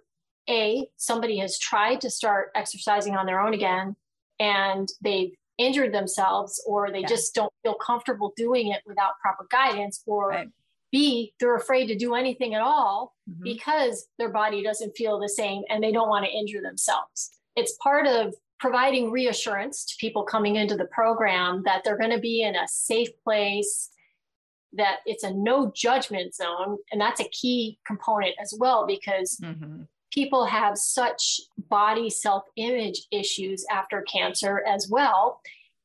A, 0.49 0.87
somebody 0.97 1.37
has 1.37 1.59
tried 1.59 2.01
to 2.01 2.09
start 2.09 2.51
exercising 2.55 3.15
on 3.15 3.25
their 3.25 3.39
own 3.39 3.53
again 3.53 3.95
and 4.39 4.89
they've 5.01 5.33
injured 5.57 5.93
themselves, 5.93 6.61
or 6.65 6.91
they 6.91 7.01
yeah. 7.01 7.07
just 7.07 7.35
don't 7.35 7.53
feel 7.63 7.75
comfortable 7.75 8.33
doing 8.35 8.69
it 8.69 8.81
without 8.85 9.19
proper 9.21 9.45
guidance, 9.51 10.01
or 10.07 10.29
right. 10.29 10.47
B, 10.91 11.33
they're 11.39 11.55
afraid 11.55 11.87
to 11.87 11.95
do 11.95 12.15
anything 12.15 12.55
at 12.55 12.61
all 12.61 13.13
mm-hmm. 13.29 13.43
because 13.43 14.07
their 14.17 14.29
body 14.29 14.63
doesn't 14.63 14.95
feel 14.95 15.19
the 15.19 15.29
same 15.29 15.63
and 15.69 15.83
they 15.83 15.91
don't 15.91 16.09
want 16.09 16.25
to 16.25 16.31
injure 16.31 16.61
themselves. 16.61 17.31
It's 17.55 17.77
part 17.77 18.07
of 18.07 18.33
providing 18.63 19.11
reassurance 19.11 19.83
to 19.83 19.93
people 19.99 20.23
coming 20.23 20.55
into 20.55 20.77
the 20.77 20.85
program 20.85 21.61
that 21.65 21.83
they're 21.83 21.97
going 21.97 22.09
to 22.09 22.17
be 22.17 22.43
in 22.43 22.55
a 22.55 22.65
safe 22.65 23.09
place 23.21 23.89
that 24.71 24.99
it's 25.05 25.25
a 25.25 25.33
no 25.33 25.69
judgment 25.75 26.33
zone. 26.33 26.77
And 26.89 27.01
that's 27.01 27.19
a 27.19 27.27
key 27.27 27.77
component 27.85 28.35
as 28.41 28.55
well 28.57 28.87
because 28.87 29.37
mm-hmm. 29.43 29.81
people 30.13 30.45
have 30.45 30.77
such 30.77 31.41
body 31.69 32.09
self 32.09 32.43
image 32.55 33.05
issues 33.11 33.65
after 33.69 34.01
cancer 34.03 34.63
as 34.65 34.87
well. 34.89 35.41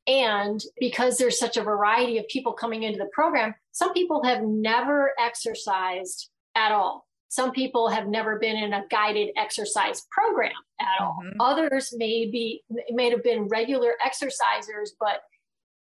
And 0.06 0.62
because 0.78 1.18
there's 1.18 1.37
such 1.37 1.56
a 1.56 1.64
variety 1.64 2.18
of 2.18 2.28
people 2.28 2.52
coming 2.52 2.85
into 2.85 3.00
the 3.00 3.11
program, 3.12 3.56
some 3.73 3.92
people 3.92 4.23
have 4.23 4.44
never 4.44 5.14
exercised 5.18 6.30
at 6.54 6.70
all. 6.70 7.07
Some 7.28 7.52
people 7.52 7.88
have 7.88 8.08
never 8.08 8.38
been 8.38 8.56
in 8.56 8.73
a 8.73 8.85
guided 8.90 9.30
exercise 9.37 10.06
program 10.11 10.52
at 10.80 11.02
all. 11.02 11.18
Mm-hmm. 11.23 11.40
Others 11.40 11.94
may 11.97 12.26
be 12.30 12.62
may 12.90 13.11
have 13.11 13.23
been 13.23 13.49
regular 13.49 13.92
exercisers, 14.04 14.90
but 14.99 15.20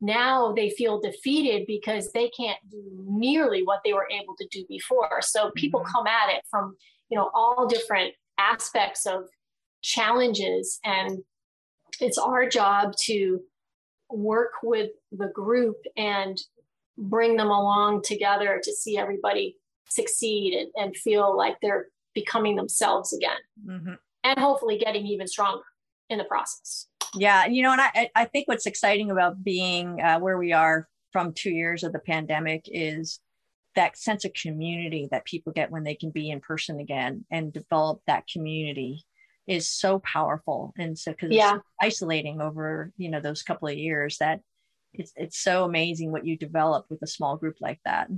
now 0.01 0.53
they 0.53 0.71
feel 0.71 1.01
defeated 1.01 1.67
because 1.67 2.13
they 2.13 2.29
can't 2.31 2.59
do 2.71 2.83
nearly 3.07 3.63
what 3.63 3.81
they 3.85 3.93
were 3.93 4.09
able 4.11 4.35
to 4.39 4.47
do 4.51 4.65
before 4.69 5.21
so 5.21 5.51
people 5.57 5.81
mm-hmm. 5.81 5.93
come 5.93 6.07
at 6.07 6.31
it 6.31 6.43
from 6.51 6.75
you 7.11 7.19
know 7.19 7.31
all 7.35 7.67
different 7.67 8.15
aspects 8.39 9.07
of 9.07 9.25
challenges 9.83 10.79
and 10.85 11.19
it's 12.01 12.19
our 12.19 12.49
job 12.49 12.95
to 12.97 13.41
work 14.11 14.53
with 14.63 14.91
the 15.13 15.29
group 15.29 15.77
and 15.97 16.41
bring 16.97 17.37
them 17.37 17.49
along 17.49 18.03
together 18.03 18.61
to 18.63 18.73
see 18.73 18.97
everybody 18.97 19.57
succeed 19.91 20.55
and, 20.55 20.71
and 20.77 20.97
feel 20.97 21.37
like 21.37 21.57
they're 21.61 21.87
becoming 22.15 22.57
themselves 22.57 23.13
again 23.13 23.39
mm-hmm. 23.67 23.95
and 24.25 24.39
hopefully 24.39 24.79
getting 24.79 25.07
even 25.07 25.27
stronger 25.27 25.63
in 26.09 26.19
the 26.19 26.25
process 26.25 26.87
yeah 27.15 27.47
you 27.47 27.63
know 27.63 27.73
and 27.73 27.81
i 27.81 28.11
i 28.15 28.25
think 28.25 28.49
what's 28.49 28.67
exciting 28.67 29.11
about 29.11 29.43
being 29.43 30.01
uh, 30.01 30.19
where 30.19 30.39
we 30.39 30.53
are 30.53 30.89
from 31.13 31.33
two 31.33 31.51
years 31.51 31.83
of 31.83 31.93
the 31.93 31.99
pandemic 31.99 32.63
is 32.67 33.21
that 33.77 33.97
sense 33.97 34.25
of 34.25 34.33
community 34.33 35.09
that 35.11 35.25
people 35.25 35.53
get 35.53 35.71
when 35.71 35.85
they 35.85 35.95
can 35.95 36.11
be 36.11 36.31
in 36.31 36.41
person 36.41 36.81
again 36.81 37.25
and 37.31 37.53
develop 37.53 38.01
that 38.07 38.27
community 38.27 39.05
is 39.47 39.69
so 39.69 39.99
powerful 40.01 40.73
and 40.79 40.99
so 40.99 41.13
because 41.13 41.31
yeah. 41.31 41.57
it's 41.57 41.65
isolating 41.81 42.41
over 42.41 42.93
you 42.97 43.11
know 43.11 43.21
those 43.21 43.43
couple 43.43 43.69
of 43.69 43.77
years 43.77 44.19
that 44.19 44.41
it's 44.93 45.13
it's 45.17 45.39
so 45.39 45.65
amazing 45.65 46.11
what 46.11 46.27
you 46.27 46.37
develop 46.37 46.87
with 46.91 47.01
a 47.03 47.07
small 47.07 47.37
group 47.37 47.57
like 47.61 47.81
that 47.85 48.09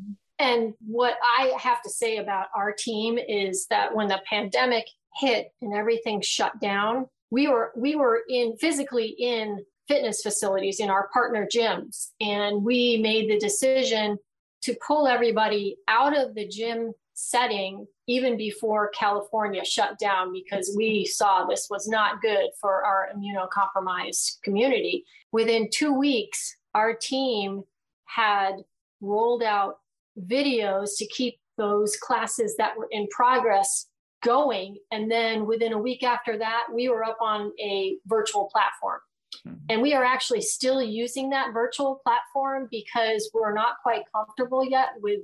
and 0.42 0.74
what 0.86 1.14
i 1.38 1.52
have 1.58 1.80
to 1.82 1.90
say 1.90 2.18
about 2.18 2.48
our 2.54 2.72
team 2.72 3.18
is 3.18 3.66
that 3.70 3.94
when 3.94 4.08
the 4.08 4.20
pandemic 4.28 4.84
hit 5.16 5.52
and 5.62 5.74
everything 5.74 6.20
shut 6.20 6.58
down 6.60 7.06
we 7.30 7.48
were 7.48 7.72
we 7.76 7.94
were 7.94 8.22
in 8.28 8.56
physically 8.58 9.14
in 9.18 9.64
fitness 9.88 10.22
facilities 10.22 10.80
in 10.80 10.90
our 10.90 11.08
partner 11.12 11.46
gyms 11.52 12.08
and 12.20 12.62
we 12.62 12.98
made 12.98 13.30
the 13.30 13.38
decision 13.38 14.18
to 14.62 14.74
pull 14.86 15.06
everybody 15.08 15.76
out 15.88 16.16
of 16.16 16.34
the 16.34 16.46
gym 16.46 16.92
setting 17.14 17.86
even 18.06 18.36
before 18.36 18.90
California 18.90 19.64
shut 19.64 19.98
down 19.98 20.32
because 20.32 20.74
we 20.76 21.04
saw 21.04 21.44
this 21.44 21.68
was 21.70 21.86
not 21.86 22.20
good 22.22 22.48
for 22.60 22.84
our 22.84 23.08
immunocompromised 23.14 24.40
community. 24.42 25.04
Within 25.30 25.68
two 25.70 25.92
weeks, 25.92 26.56
our 26.74 26.94
team 26.94 27.62
had 28.06 28.56
rolled 29.00 29.42
out 29.42 29.76
videos 30.18 30.90
to 30.98 31.06
keep 31.06 31.38
those 31.58 31.96
classes 31.96 32.56
that 32.58 32.76
were 32.76 32.88
in 32.90 33.06
progress 33.08 33.86
going. 34.22 34.76
And 34.90 35.10
then 35.10 35.46
within 35.46 35.72
a 35.72 35.78
week 35.78 36.02
after 36.02 36.38
that, 36.38 36.64
we 36.72 36.88
were 36.88 37.04
up 37.04 37.18
on 37.20 37.52
a 37.60 37.96
virtual 38.06 38.48
platform. 38.52 39.00
Mm-hmm. 39.46 39.56
And 39.68 39.82
we 39.82 39.94
are 39.94 40.04
actually 40.04 40.42
still 40.42 40.82
using 40.82 41.30
that 41.30 41.52
virtual 41.52 42.00
platform 42.04 42.68
because 42.70 43.30
we're 43.34 43.54
not 43.54 43.76
quite 43.82 44.02
comfortable 44.14 44.64
yet 44.64 44.90
with 45.00 45.20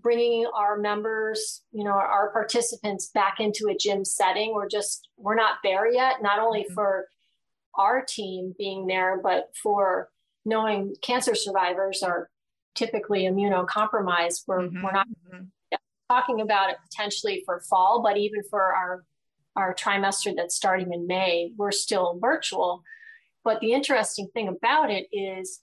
bringing 0.00 0.46
our 0.54 0.78
members, 0.78 1.62
you 1.70 1.84
know, 1.84 1.92
our 1.92 2.32
participants 2.32 3.10
back 3.14 3.36
into 3.38 3.68
a 3.68 3.76
gym 3.76 4.04
setting. 4.04 4.52
We're 4.52 4.68
just, 4.68 5.08
we're 5.16 5.36
not 5.36 5.58
there 5.62 5.90
yet, 5.90 6.16
not 6.22 6.40
only 6.40 6.62
mm-hmm. 6.62 6.74
for 6.74 7.06
our 7.78 8.04
team 8.06 8.54
being 8.58 8.86
there, 8.86 9.20
but 9.22 9.50
for 9.62 10.08
knowing 10.44 10.94
cancer 11.02 11.34
survivors 11.34 12.02
are 12.02 12.28
typically 12.74 13.22
immunocompromised. 13.24 14.42
We're, 14.46 14.62
mm-hmm. 14.62 14.82
we're 14.82 14.92
not 14.92 15.08
mm-hmm 15.08 15.44
talking 16.12 16.40
about 16.40 16.70
it 16.70 16.76
potentially 16.90 17.42
for 17.46 17.60
fall, 17.60 18.02
but 18.02 18.16
even 18.16 18.42
for 18.50 18.62
our 18.62 19.04
our 19.54 19.74
trimester 19.74 20.32
that's 20.34 20.54
starting 20.54 20.94
in 20.94 21.06
May, 21.06 21.52
we're 21.58 21.72
still 21.72 22.18
virtual. 22.20 22.82
But 23.44 23.60
the 23.60 23.72
interesting 23.72 24.28
thing 24.32 24.48
about 24.48 24.90
it 24.90 25.06
is 25.12 25.60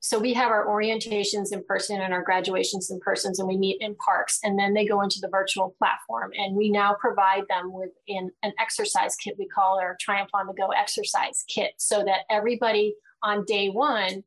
so 0.00 0.18
we 0.18 0.34
have 0.34 0.50
our 0.50 0.66
orientations 0.66 1.50
in 1.50 1.64
person 1.64 2.02
and 2.02 2.12
our 2.12 2.22
graduations 2.22 2.90
in 2.90 3.00
persons 3.00 3.38
and 3.38 3.48
we 3.48 3.56
meet 3.56 3.78
in 3.80 3.94
parks 3.96 4.38
and 4.42 4.58
then 4.58 4.74
they 4.74 4.84
go 4.84 5.00
into 5.00 5.18
the 5.22 5.30
virtual 5.30 5.74
platform 5.78 6.30
and 6.36 6.54
we 6.54 6.68
now 6.68 6.94
provide 7.00 7.44
them 7.48 7.72
with 7.72 7.88
in 8.06 8.30
an 8.42 8.52
exercise 8.60 9.16
kit 9.16 9.34
we 9.38 9.48
call 9.48 9.80
our 9.80 9.96
triumph 9.98 10.28
on 10.34 10.46
the 10.46 10.52
go 10.52 10.68
exercise 10.68 11.42
kit 11.48 11.72
so 11.78 12.04
that 12.04 12.26
everybody 12.30 12.94
on 13.22 13.46
day 13.46 13.68
one 13.68 14.22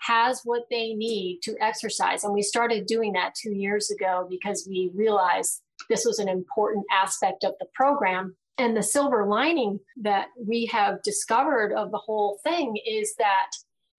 has 0.00 0.40
what 0.44 0.62
they 0.70 0.94
need 0.94 1.40
to 1.42 1.56
exercise. 1.60 2.24
And 2.24 2.32
we 2.32 2.42
started 2.42 2.86
doing 2.86 3.12
that 3.12 3.34
two 3.34 3.52
years 3.52 3.90
ago 3.90 4.26
because 4.28 4.66
we 4.68 4.90
realized 4.94 5.62
this 5.88 6.04
was 6.04 6.18
an 6.18 6.28
important 6.28 6.84
aspect 6.92 7.44
of 7.44 7.54
the 7.60 7.66
program. 7.74 8.36
And 8.58 8.76
the 8.76 8.82
silver 8.82 9.26
lining 9.26 9.80
that 10.02 10.28
we 10.46 10.66
have 10.66 11.02
discovered 11.02 11.72
of 11.72 11.90
the 11.90 11.98
whole 11.98 12.38
thing 12.44 12.76
is 12.86 13.14
that 13.18 13.50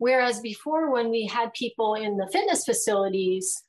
Whereas 0.01 0.39
before, 0.39 0.89
when 0.91 1.11
we 1.11 1.27
had 1.27 1.53
people 1.53 1.93
in 1.93 2.17
the 2.17 2.27
fitness 2.31 2.65
facilities, 2.65 3.63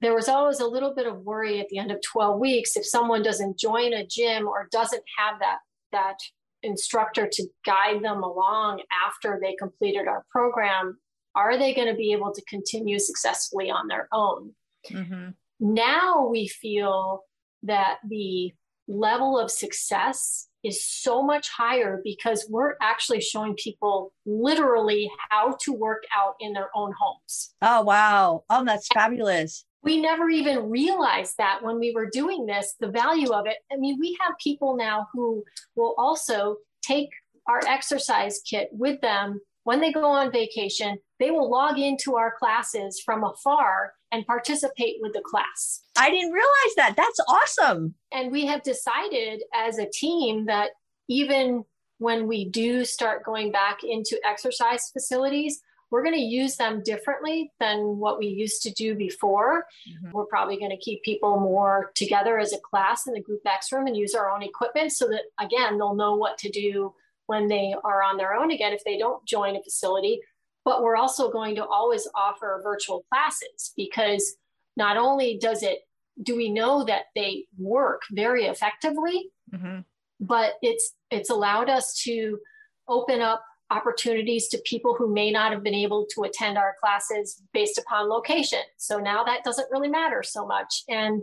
there 0.00 0.12
was 0.12 0.28
always 0.28 0.58
a 0.58 0.66
little 0.66 0.92
bit 0.92 1.06
of 1.06 1.20
worry 1.20 1.60
at 1.60 1.68
the 1.68 1.78
end 1.78 1.92
of 1.92 2.02
12 2.02 2.40
weeks 2.40 2.76
if 2.76 2.84
someone 2.84 3.22
doesn't 3.22 3.60
join 3.60 3.92
a 3.92 4.04
gym 4.04 4.48
or 4.48 4.66
doesn't 4.72 5.04
have 5.16 5.38
that 5.38 5.58
that 5.92 6.16
instructor 6.64 7.28
to 7.30 7.46
guide 7.64 8.02
them 8.02 8.24
along 8.24 8.82
after 9.06 9.38
they 9.40 9.54
completed 9.54 10.08
our 10.08 10.26
program 10.32 10.98
are 11.38 11.58
they 11.58 11.72
going 11.72 11.88
to 11.88 11.94
be 11.94 12.12
able 12.12 12.32
to 12.32 12.42
continue 12.42 12.98
successfully 12.98 13.70
on 13.70 13.86
their 13.88 14.08
own 14.12 14.52
mm-hmm. 14.90 15.30
now 15.60 16.26
we 16.26 16.48
feel 16.48 17.22
that 17.62 17.98
the 18.08 18.52
level 18.88 19.38
of 19.38 19.50
success 19.50 20.48
is 20.64 20.84
so 20.84 21.22
much 21.22 21.48
higher 21.50 22.00
because 22.02 22.46
we're 22.50 22.74
actually 22.82 23.20
showing 23.20 23.54
people 23.54 24.12
literally 24.26 25.10
how 25.30 25.56
to 25.62 25.72
work 25.72 26.02
out 26.16 26.34
in 26.40 26.52
their 26.52 26.70
own 26.74 26.92
homes. 26.98 27.54
Oh, 27.62 27.82
wow. 27.82 28.44
Oh, 28.50 28.64
that's 28.64 28.88
fabulous. 28.92 29.64
We 29.82 30.00
never 30.00 30.28
even 30.28 30.68
realized 30.70 31.34
that 31.38 31.60
when 31.62 31.78
we 31.78 31.92
were 31.94 32.10
doing 32.10 32.46
this, 32.46 32.74
the 32.80 32.90
value 32.90 33.30
of 33.32 33.46
it. 33.46 33.58
I 33.72 33.76
mean, 33.76 33.98
we 34.00 34.16
have 34.20 34.34
people 34.42 34.76
now 34.76 35.06
who 35.12 35.44
will 35.76 35.94
also 35.96 36.56
take 36.82 37.10
our 37.46 37.60
exercise 37.66 38.40
kit 38.48 38.68
with 38.72 39.00
them 39.00 39.40
when 39.68 39.82
they 39.82 39.92
go 39.92 40.06
on 40.06 40.32
vacation. 40.32 40.96
They 41.20 41.30
will 41.30 41.50
log 41.50 41.78
into 41.78 42.16
our 42.16 42.32
classes 42.38 43.02
from 43.04 43.22
afar 43.22 43.92
and 44.10 44.26
participate 44.26 44.96
with 45.02 45.12
the 45.12 45.20
class. 45.20 45.82
I 45.94 46.08
didn't 46.08 46.32
realize 46.32 46.74
that. 46.76 46.94
That's 46.96 47.20
awesome. 47.28 47.94
And 48.10 48.32
we 48.32 48.46
have 48.46 48.62
decided 48.62 49.42
as 49.54 49.76
a 49.76 49.90
team 49.92 50.46
that 50.46 50.70
even 51.10 51.66
when 51.98 52.26
we 52.26 52.46
do 52.46 52.86
start 52.86 53.26
going 53.26 53.52
back 53.52 53.80
into 53.84 54.18
exercise 54.26 54.88
facilities, 54.90 55.60
we're 55.90 56.02
going 56.02 56.16
to 56.16 56.20
use 56.20 56.56
them 56.56 56.82
differently 56.82 57.52
than 57.60 57.98
what 57.98 58.18
we 58.18 58.26
used 58.26 58.62
to 58.62 58.72
do 58.72 58.94
before. 58.94 59.66
Mm-hmm. 59.86 60.12
We're 60.12 60.24
probably 60.24 60.58
going 60.58 60.70
to 60.70 60.78
keep 60.78 61.02
people 61.02 61.40
more 61.40 61.92
together 61.94 62.38
as 62.38 62.54
a 62.54 62.58
class 62.58 63.06
in 63.06 63.12
the 63.12 63.20
group 63.20 63.42
X 63.44 63.70
room 63.70 63.86
and 63.86 63.96
use 63.96 64.14
our 64.14 64.30
own 64.30 64.42
equipment 64.42 64.92
so 64.92 65.08
that, 65.08 65.24
again, 65.38 65.76
they'll 65.76 65.94
know 65.94 66.14
what 66.14 66.38
to 66.38 66.48
do 66.48 66.94
when 67.28 67.46
they 67.46 67.74
are 67.84 68.02
on 68.02 68.16
their 68.16 68.34
own 68.34 68.50
again 68.50 68.72
if 68.72 68.82
they 68.84 68.98
don't 68.98 69.24
join 69.24 69.56
a 69.56 69.62
facility. 69.62 70.20
But 70.64 70.82
we're 70.82 70.96
also 70.96 71.30
going 71.30 71.54
to 71.56 71.64
always 71.64 72.06
offer 72.14 72.60
virtual 72.62 73.04
classes 73.10 73.72
because 73.76 74.36
not 74.76 74.96
only 74.96 75.38
does 75.40 75.62
it 75.62 75.78
do 76.20 76.36
we 76.36 76.50
know 76.50 76.84
that 76.84 77.04
they 77.14 77.44
work 77.56 78.02
very 78.10 78.46
effectively 78.46 79.30
mm-hmm. 79.54 79.80
but 80.18 80.54
it's 80.62 80.94
it's 81.12 81.30
allowed 81.30 81.70
us 81.70 81.94
to 82.02 82.38
open 82.88 83.20
up 83.20 83.44
opportunities 83.70 84.48
to 84.48 84.58
people 84.64 84.94
who 84.94 85.12
may 85.12 85.30
not 85.30 85.52
have 85.52 85.62
been 85.62 85.74
able 85.74 86.06
to 86.14 86.22
attend 86.22 86.56
our 86.56 86.74
classes 86.80 87.42
based 87.52 87.78
upon 87.78 88.08
location. 88.08 88.60
So 88.78 88.98
now 88.98 89.24
that 89.24 89.44
doesn't 89.44 89.70
really 89.70 89.88
matter 89.88 90.22
so 90.22 90.46
much. 90.46 90.84
And 90.88 91.22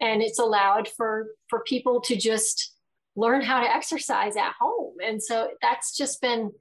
and 0.00 0.22
it's 0.22 0.38
allowed 0.38 0.88
for 0.88 1.28
for 1.48 1.60
people 1.60 2.00
to 2.02 2.16
just 2.16 2.75
learn 3.16 3.42
how 3.42 3.60
to 3.60 3.74
exercise 3.74 4.36
at 4.36 4.52
home 4.58 4.94
and 5.04 5.22
so 5.22 5.50
that's 5.62 5.96
just 5.96 6.20
been 6.20 6.52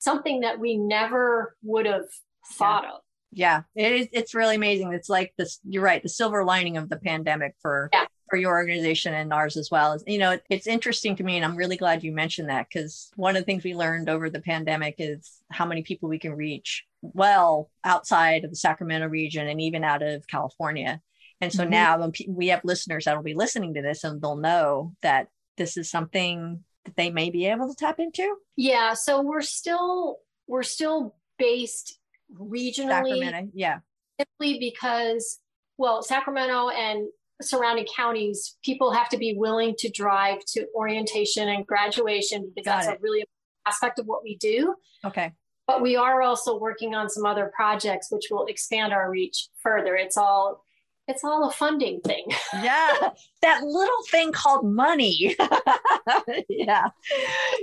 something 0.00 0.40
that 0.40 0.58
we 0.58 0.76
never 0.76 1.56
would 1.62 1.86
have 1.86 2.06
thought 2.52 2.84
yeah. 2.84 2.90
of. 2.90 3.00
Yeah, 3.32 3.62
it 3.76 3.92
is, 3.92 4.08
it's 4.12 4.34
really 4.34 4.56
amazing. 4.56 4.92
It's 4.92 5.08
like 5.08 5.32
this, 5.38 5.60
you're 5.62 5.84
right, 5.84 6.02
the 6.02 6.08
silver 6.08 6.44
lining 6.44 6.76
of 6.76 6.88
the 6.88 6.96
pandemic 6.96 7.54
for, 7.62 7.88
yeah. 7.92 8.06
for 8.28 8.36
your 8.36 8.50
organization 8.50 9.14
and 9.14 9.32
ours 9.32 9.56
as 9.56 9.70
well. 9.70 9.96
You 10.04 10.18
know, 10.18 10.32
it, 10.32 10.42
it's 10.50 10.66
interesting 10.66 11.14
to 11.16 11.22
me, 11.22 11.36
and 11.36 11.44
I'm 11.44 11.54
really 11.54 11.76
glad 11.76 12.02
you 12.02 12.10
mentioned 12.10 12.48
that 12.48 12.66
because 12.68 13.12
one 13.14 13.36
of 13.36 13.42
the 13.42 13.44
things 13.44 13.62
we 13.62 13.76
learned 13.76 14.08
over 14.08 14.30
the 14.30 14.40
pandemic 14.40 14.96
is 14.98 15.42
how 15.48 15.64
many 15.64 15.82
people 15.82 16.08
we 16.08 16.18
can 16.18 16.32
reach 16.32 16.84
well 17.02 17.70
outside 17.84 18.42
of 18.42 18.50
the 18.50 18.56
Sacramento 18.56 19.06
region 19.06 19.46
and 19.46 19.60
even 19.60 19.84
out 19.84 20.02
of 20.02 20.26
California. 20.26 21.00
And 21.40 21.52
so 21.52 21.62
mm-hmm. 21.62 21.70
now 21.70 22.12
we 22.26 22.48
have 22.48 22.64
listeners 22.64 23.04
that 23.04 23.16
will 23.16 23.22
be 23.22 23.34
listening 23.34 23.74
to 23.74 23.82
this 23.82 24.02
and 24.02 24.20
they'll 24.20 24.36
know 24.36 24.92
that 25.02 25.28
this 25.60 25.76
is 25.76 25.90
something 25.90 26.64
that 26.86 26.96
they 26.96 27.10
may 27.10 27.28
be 27.30 27.46
able 27.46 27.68
to 27.68 27.74
tap 27.74 28.00
into? 28.00 28.36
Yeah, 28.56 28.94
so 28.94 29.20
we're 29.20 29.42
still 29.42 30.16
we're 30.48 30.62
still 30.64 31.14
based 31.38 31.98
regionally. 32.34 33.20
Sacramento, 33.20 33.50
yeah. 33.54 33.80
Simply 34.18 34.58
because, 34.58 35.38
well, 35.78 36.02
Sacramento 36.02 36.70
and 36.70 37.08
surrounding 37.42 37.86
counties, 37.94 38.56
people 38.64 38.90
have 38.92 39.08
to 39.10 39.18
be 39.18 39.34
willing 39.36 39.74
to 39.78 39.90
drive 39.90 40.38
to 40.48 40.66
orientation 40.74 41.48
and 41.48 41.66
graduation 41.66 42.52
because 42.54 42.70
Got 42.70 42.76
that's 42.84 42.88
it. 42.94 42.98
a 42.98 43.02
really 43.02 43.24
aspect 43.66 43.98
of 43.98 44.06
what 44.06 44.22
we 44.22 44.36
do. 44.36 44.74
Okay. 45.04 45.32
But 45.66 45.82
we 45.82 45.96
are 45.96 46.22
also 46.22 46.58
working 46.58 46.94
on 46.94 47.08
some 47.08 47.24
other 47.24 47.52
projects 47.54 48.08
which 48.10 48.24
will 48.30 48.46
expand 48.46 48.92
our 48.92 49.10
reach 49.10 49.48
further. 49.62 49.94
It's 49.94 50.16
all 50.16 50.64
it's 51.10 51.24
all 51.24 51.48
a 51.48 51.52
funding 51.52 52.00
thing. 52.00 52.24
yeah, 52.54 53.10
that 53.42 53.62
little 53.62 54.02
thing 54.10 54.32
called 54.32 54.64
money. 54.64 55.36
yeah, 56.48 56.88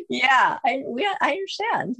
yeah, 0.09 0.59
I, 0.65 0.83
we, 0.85 1.07
I 1.21 1.31
understand. 1.31 1.95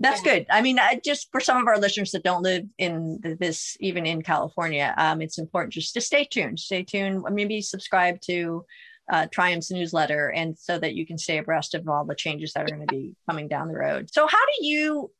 That's 0.00 0.24
yeah. 0.24 0.38
good. 0.38 0.46
I 0.50 0.62
mean, 0.62 0.78
I, 0.78 1.00
just 1.04 1.28
for 1.32 1.40
some 1.40 1.60
of 1.60 1.66
our 1.66 1.78
listeners 1.78 2.12
that 2.12 2.22
don't 2.22 2.42
live 2.42 2.64
in 2.78 3.18
this, 3.40 3.76
even 3.80 4.06
in 4.06 4.22
California, 4.22 4.94
um, 4.96 5.20
it's 5.20 5.38
important 5.38 5.72
just 5.72 5.94
to 5.94 6.00
stay 6.00 6.24
tuned. 6.24 6.60
Stay 6.60 6.84
tuned. 6.84 7.24
Maybe 7.30 7.60
subscribe 7.60 8.20
to 8.22 8.64
uh, 9.10 9.26
Triumph's 9.32 9.70
newsletter, 9.70 10.28
and 10.28 10.56
so 10.56 10.78
that 10.78 10.94
you 10.94 11.06
can 11.06 11.18
stay 11.18 11.38
abreast 11.38 11.74
of 11.74 11.88
all 11.88 12.04
the 12.04 12.14
changes 12.14 12.52
that 12.52 12.64
are 12.64 12.74
going 12.74 12.86
to 12.86 12.94
be 12.94 13.16
coming 13.28 13.48
down 13.48 13.68
the 13.68 13.78
road. 13.78 14.10
So, 14.12 14.26
how 14.26 14.38
do 14.58 14.66
you 14.66 15.10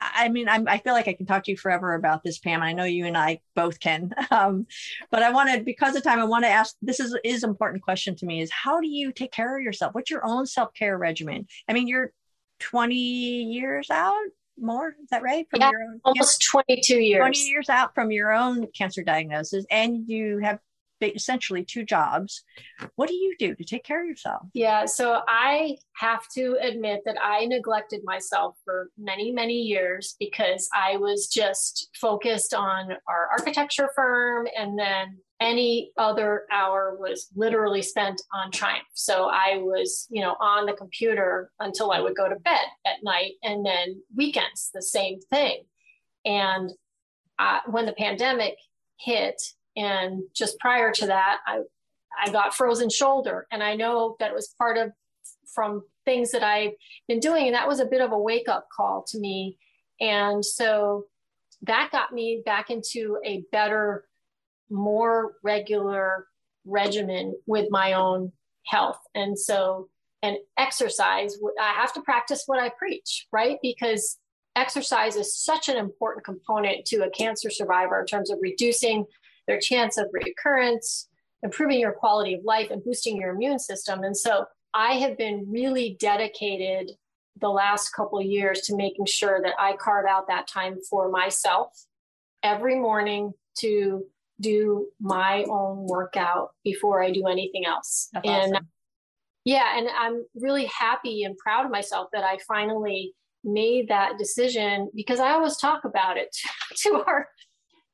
I 0.00 0.28
mean, 0.28 0.48
I'm, 0.48 0.68
i 0.68 0.78
feel 0.78 0.92
like 0.92 1.08
I 1.08 1.14
can 1.14 1.26
talk 1.26 1.44
to 1.44 1.50
you 1.50 1.56
forever 1.56 1.94
about 1.94 2.22
this, 2.22 2.38
Pam. 2.38 2.62
I 2.62 2.72
know 2.72 2.84
you 2.84 3.06
and 3.06 3.16
I 3.16 3.40
both 3.54 3.80
can. 3.80 4.12
Um, 4.30 4.66
but 5.10 5.22
I 5.22 5.30
want 5.30 5.50
to, 5.50 5.60
because 5.60 5.94
of 5.96 6.02
time, 6.02 6.18
I 6.18 6.24
want 6.24 6.44
to 6.44 6.50
ask. 6.50 6.74
This 6.82 7.00
is 7.00 7.16
is 7.24 7.44
important 7.44 7.82
question 7.82 8.16
to 8.16 8.26
me: 8.26 8.42
is 8.42 8.50
how 8.50 8.80
do 8.80 8.88
you 8.88 9.12
take 9.12 9.32
care 9.32 9.56
of 9.56 9.62
yourself? 9.62 9.94
What's 9.94 10.10
your 10.10 10.26
own 10.26 10.46
self 10.46 10.74
care 10.74 10.98
regimen? 10.98 11.46
I 11.68 11.72
mean, 11.72 11.86
you're 11.86 12.12
20 12.58 12.94
years 12.94 13.88
out, 13.88 14.14
more 14.58 14.96
is 15.02 15.08
that 15.10 15.22
right? 15.22 15.46
From 15.50 15.60
yeah, 15.60 15.70
your 15.70 15.82
own, 15.82 16.00
almost 16.04 16.44
22 16.50 16.98
years. 16.98 17.20
20 17.20 17.38
years 17.38 17.68
out 17.68 17.94
from 17.94 18.10
your 18.10 18.32
own 18.32 18.66
cancer 18.76 19.02
diagnosis, 19.02 19.64
and 19.70 20.08
you 20.08 20.38
have 20.38 20.58
essentially 21.00 21.64
two 21.64 21.84
jobs. 21.84 22.42
What 22.96 23.08
do 23.08 23.14
you 23.14 23.34
do 23.38 23.54
to 23.54 23.64
take 23.64 23.84
care 23.84 24.02
of 24.02 24.08
yourself? 24.08 24.42
Yeah, 24.54 24.86
so 24.86 25.22
I 25.28 25.76
have 25.96 26.22
to 26.34 26.58
admit 26.60 27.02
that 27.04 27.16
I 27.22 27.44
neglected 27.46 28.02
myself 28.04 28.56
for 28.64 28.90
many, 28.98 29.32
many 29.32 29.54
years 29.54 30.16
because 30.18 30.68
I 30.74 30.96
was 30.96 31.28
just 31.28 31.90
focused 31.94 32.54
on 32.54 32.92
our 33.08 33.28
architecture 33.38 33.90
firm 33.94 34.46
and 34.56 34.78
then 34.78 35.18
any 35.40 35.92
other 35.98 36.44
hour 36.50 36.96
was 36.98 37.28
literally 37.36 37.82
spent 37.82 38.22
on 38.34 38.50
Triumph. 38.50 38.86
So 38.94 39.28
I 39.30 39.58
was, 39.58 40.06
you 40.10 40.22
know, 40.22 40.34
on 40.40 40.64
the 40.64 40.72
computer 40.72 41.50
until 41.60 41.92
I 41.92 42.00
would 42.00 42.16
go 42.16 42.28
to 42.28 42.36
bed 42.36 42.64
at 42.86 43.02
night 43.02 43.32
and 43.42 43.64
then 43.64 44.02
weekends, 44.14 44.70
the 44.72 44.80
same 44.80 45.20
thing. 45.30 45.64
And 46.24 46.70
uh, 47.38 47.60
when 47.66 47.84
the 47.84 47.92
pandemic 47.92 48.56
hit, 48.98 49.42
and 49.76 50.22
just 50.34 50.58
prior 50.58 50.90
to 50.92 51.06
that, 51.06 51.38
I, 51.46 51.60
I 52.18 52.30
got 52.30 52.54
frozen 52.54 52.88
shoulder. 52.88 53.46
And 53.52 53.62
I 53.62 53.74
know 53.74 54.16
that 54.20 54.30
it 54.30 54.34
was 54.34 54.54
part 54.58 54.78
of 54.78 54.92
from 55.54 55.82
things 56.04 56.32
that 56.32 56.42
I've 56.42 56.72
been 57.08 57.20
doing. 57.20 57.46
And 57.46 57.54
that 57.54 57.68
was 57.68 57.80
a 57.80 57.86
bit 57.86 58.00
of 58.00 58.12
a 58.12 58.18
wake 58.18 58.48
up 58.48 58.68
call 58.74 59.04
to 59.08 59.18
me. 59.18 59.58
And 60.00 60.44
so 60.44 61.04
that 61.62 61.90
got 61.92 62.12
me 62.12 62.42
back 62.44 62.70
into 62.70 63.18
a 63.24 63.42
better, 63.52 64.04
more 64.70 65.34
regular 65.42 66.26
regimen 66.64 67.34
with 67.46 67.70
my 67.70 67.92
own 67.92 68.32
health. 68.66 68.98
And 69.14 69.38
so, 69.38 69.88
and 70.22 70.36
exercise, 70.58 71.38
I 71.60 71.72
have 71.72 71.92
to 71.94 72.02
practice 72.02 72.44
what 72.46 72.60
I 72.60 72.70
preach, 72.78 73.26
right? 73.32 73.58
Because 73.62 74.18
exercise 74.56 75.16
is 75.16 75.36
such 75.36 75.68
an 75.68 75.76
important 75.76 76.24
component 76.24 76.84
to 76.86 77.04
a 77.04 77.10
cancer 77.10 77.50
survivor 77.50 78.00
in 78.00 78.06
terms 78.06 78.30
of 78.30 78.38
reducing 78.40 79.04
their 79.46 79.60
chance 79.60 79.96
of 79.98 80.08
recurrence, 80.12 81.08
improving 81.42 81.80
your 81.80 81.92
quality 81.92 82.34
of 82.34 82.44
life, 82.44 82.70
and 82.70 82.84
boosting 82.84 83.16
your 83.16 83.34
immune 83.34 83.58
system. 83.58 84.02
And 84.02 84.16
so 84.16 84.46
I 84.74 84.94
have 84.94 85.16
been 85.16 85.46
really 85.48 85.96
dedicated 86.00 86.92
the 87.40 87.48
last 87.48 87.90
couple 87.90 88.18
of 88.18 88.26
years 88.26 88.62
to 88.62 88.76
making 88.76 89.06
sure 89.06 89.40
that 89.42 89.54
I 89.58 89.76
carve 89.76 90.06
out 90.06 90.26
that 90.28 90.48
time 90.48 90.78
for 90.88 91.10
myself 91.10 91.68
every 92.42 92.76
morning 92.76 93.32
to 93.58 94.04
do 94.40 94.86
my 95.00 95.44
own 95.48 95.86
workout 95.86 96.50
before 96.64 97.02
I 97.02 97.10
do 97.10 97.26
anything 97.26 97.64
else. 97.66 98.08
That's 98.12 98.28
and 98.28 98.52
awesome. 98.54 98.68
yeah, 99.44 99.78
and 99.78 99.88
I'm 99.98 100.24
really 100.34 100.66
happy 100.66 101.24
and 101.24 101.36
proud 101.38 101.64
of 101.64 101.70
myself 101.70 102.08
that 102.12 102.24
I 102.24 102.38
finally 102.46 103.14
made 103.44 103.88
that 103.88 104.18
decision 104.18 104.90
because 104.94 105.20
I 105.20 105.30
always 105.30 105.56
talk 105.56 105.84
about 105.84 106.16
it 106.16 106.36
to 106.78 107.02
our 107.06 107.28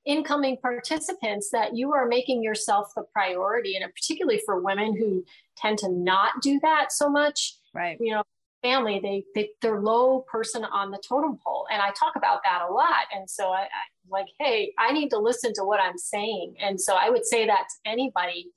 incoming 0.04 0.56
participants 0.56 1.50
that 1.50 1.76
you 1.76 1.92
are 1.92 2.06
making 2.06 2.42
yourself 2.42 2.92
the 2.96 3.02
priority 3.12 3.76
and 3.76 3.92
particularly 3.94 4.40
for 4.44 4.60
women 4.60 4.96
who 4.96 5.24
tend 5.56 5.78
to 5.78 5.88
not 5.88 6.30
do 6.42 6.58
that 6.60 6.90
so 6.90 7.08
much 7.08 7.56
right. 7.72 7.96
you 8.00 8.12
know 8.12 8.22
family 8.62 9.00
they, 9.00 9.24
they 9.34 9.50
they're 9.60 9.80
low 9.80 10.24
person 10.30 10.64
on 10.64 10.90
the 10.90 10.98
totem 11.06 11.38
pole 11.44 11.66
and 11.70 11.80
i 11.80 11.90
talk 11.90 12.14
about 12.16 12.40
that 12.44 12.62
a 12.68 12.72
lot 12.72 13.06
and 13.14 13.28
so 13.28 13.50
I, 13.50 13.62
I 13.62 13.68
like 14.10 14.26
hey 14.40 14.72
i 14.78 14.92
need 14.92 15.10
to 15.10 15.18
listen 15.18 15.52
to 15.54 15.64
what 15.64 15.80
i'm 15.80 15.98
saying 15.98 16.54
and 16.60 16.80
so 16.80 16.94
i 16.94 17.08
would 17.08 17.24
say 17.24 17.46
that 17.46 17.64
to 17.68 17.90
anybody 17.90 18.50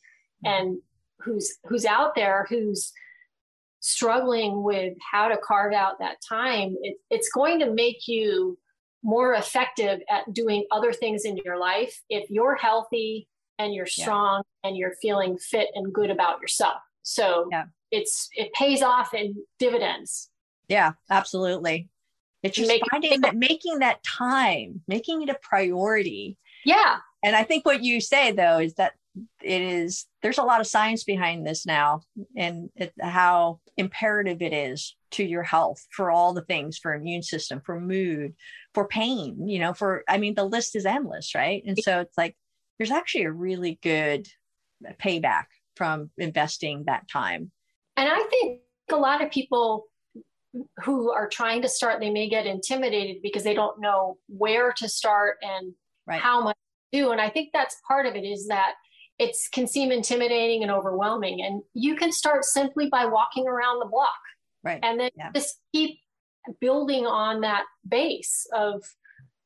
mm-hmm. 0.46 0.68
and 0.68 0.78
who's 1.20 1.58
who's 1.66 1.86
out 1.86 2.16
there 2.16 2.46
who's 2.50 2.92
struggling 3.82 4.64
with 4.64 4.96
how 5.12 5.28
to 5.28 5.38
carve 5.38 5.74
out 5.74 6.00
that 6.00 6.18
time 6.28 6.76
it, 6.82 6.98
it's 7.12 7.30
going 7.30 7.60
to 7.60 7.72
make 7.72 8.08
you 8.08 8.58
more 9.06 9.36
effective 9.36 10.02
at 10.10 10.34
doing 10.34 10.66
other 10.72 10.92
things 10.92 11.26
in 11.26 11.38
your 11.46 11.60
life 11.60 12.02
if 12.10 12.28
you're 12.30 12.56
healthy 12.56 13.28
and 13.60 13.74
you're 13.74 13.86
strong 13.86 14.42
yeah. 14.64 14.70
and 14.70 14.78
you're 14.78 14.96
feeling 15.00 15.38
fit 15.38 15.68
and 15.76 15.94
good 15.94 16.10
about 16.10 16.42
yourself. 16.42 16.80
So 17.04 17.48
yeah. 17.52 17.66
it's 17.92 18.28
it 18.34 18.52
pays 18.54 18.82
off 18.82 19.14
in 19.14 19.36
dividends. 19.60 20.32
Yeah, 20.68 20.94
absolutely. 21.10 21.88
It's 22.42 22.58
just 22.58 22.68
making, 22.68 22.88
finding 22.90 23.22
that 23.22 23.36
making 23.36 23.80
that 23.80 24.04
time, 24.04 24.82
making 24.88 25.22
it 25.22 25.30
a 25.30 25.38
priority. 25.40 26.38
Yeah. 26.66 26.98
And 27.24 27.36
I 27.36 27.44
think 27.44 27.64
what 27.64 27.84
you 27.84 28.02
say 28.02 28.32
though 28.32 28.58
is 28.58 28.74
that 28.76 28.94
it 29.44 29.62
is 29.62 30.08
there's 30.24 30.40
a 30.40 30.44
lot 30.44 30.62
of 30.62 30.68
science 30.68 31.04
behind 31.04 31.46
this 31.46 31.66
now 31.66 32.02
and 32.36 32.70
it, 32.76 32.92
how 33.00 33.60
imperative 33.78 34.42
it 34.42 34.52
is 34.52 34.96
to 35.12 35.24
your 35.24 35.44
health 35.44 35.86
for 35.92 36.12
all 36.12 36.34
the 36.34 36.42
things 36.42 36.78
for 36.78 36.94
immune 36.94 37.24
system 37.24 37.62
for 37.64 37.80
mood 37.80 38.34
for 38.76 38.88
pain 38.88 39.48
you 39.48 39.58
know 39.58 39.74
for 39.74 40.04
i 40.08 40.18
mean 40.18 40.36
the 40.36 40.44
list 40.44 40.76
is 40.76 40.86
endless 40.86 41.34
right 41.34 41.64
and 41.66 41.78
so 41.80 42.02
it's 42.02 42.18
like 42.18 42.36
there's 42.78 42.92
actually 42.92 43.24
a 43.24 43.32
really 43.32 43.80
good 43.82 44.28
payback 45.02 45.46
from 45.76 46.12
investing 46.18 46.84
that 46.86 47.08
time 47.10 47.52
and 47.98 48.08
i 48.08 48.24
think 48.30 48.62
a 48.92 48.96
lot 48.96 49.24
of 49.24 49.32
people 49.32 49.86
who 50.84 51.12
are 51.12 51.28
trying 51.28 51.62
to 51.62 51.68
start 51.68 52.00
they 52.00 52.12
may 52.12 52.30
get 52.30 52.46
intimidated 52.46 53.18
because 53.24 53.44
they 53.44 53.54
don't 53.54 53.82
know 53.82 54.18
where 54.28 54.72
to 54.74 54.88
start 54.88 55.38
and 55.42 55.74
right. 56.06 56.22
how 56.22 56.42
much 56.42 56.58
to 56.94 57.00
do 57.00 57.12
and 57.12 57.20
i 57.20 57.30
think 57.30 57.50
that's 57.54 57.78
part 57.88 58.06
of 58.06 58.16
it 58.16 58.24
is 58.24 58.48
that 58.48 58.74
it 59.18 59.36
can 59.54 59.68
seem 59.68 59.92
intimidating 59.92 60.62
and 60.62 60.72
overwhelming. 60.72 61.42
And 61.42 61.64
you 61.74 61.96
can 61.96 62.12
start 62.12 62.44
simply 62.44 62.90
by 62.90 63.06
walking 63.06 63.48
around 63.48 63.80
the 63.80 63.86
block. 63.86 64.10
Right. 64.64 64.80
And 64.84 65.00
then 65.00 65.12
yeah. 65.16 65.32
just 65.34 65.60
keep 65.74 66.00
building 66.60 67.06
on 67.06 67.42
that 67.42 67.64
base 67.88 68.48
of 68.54 68.84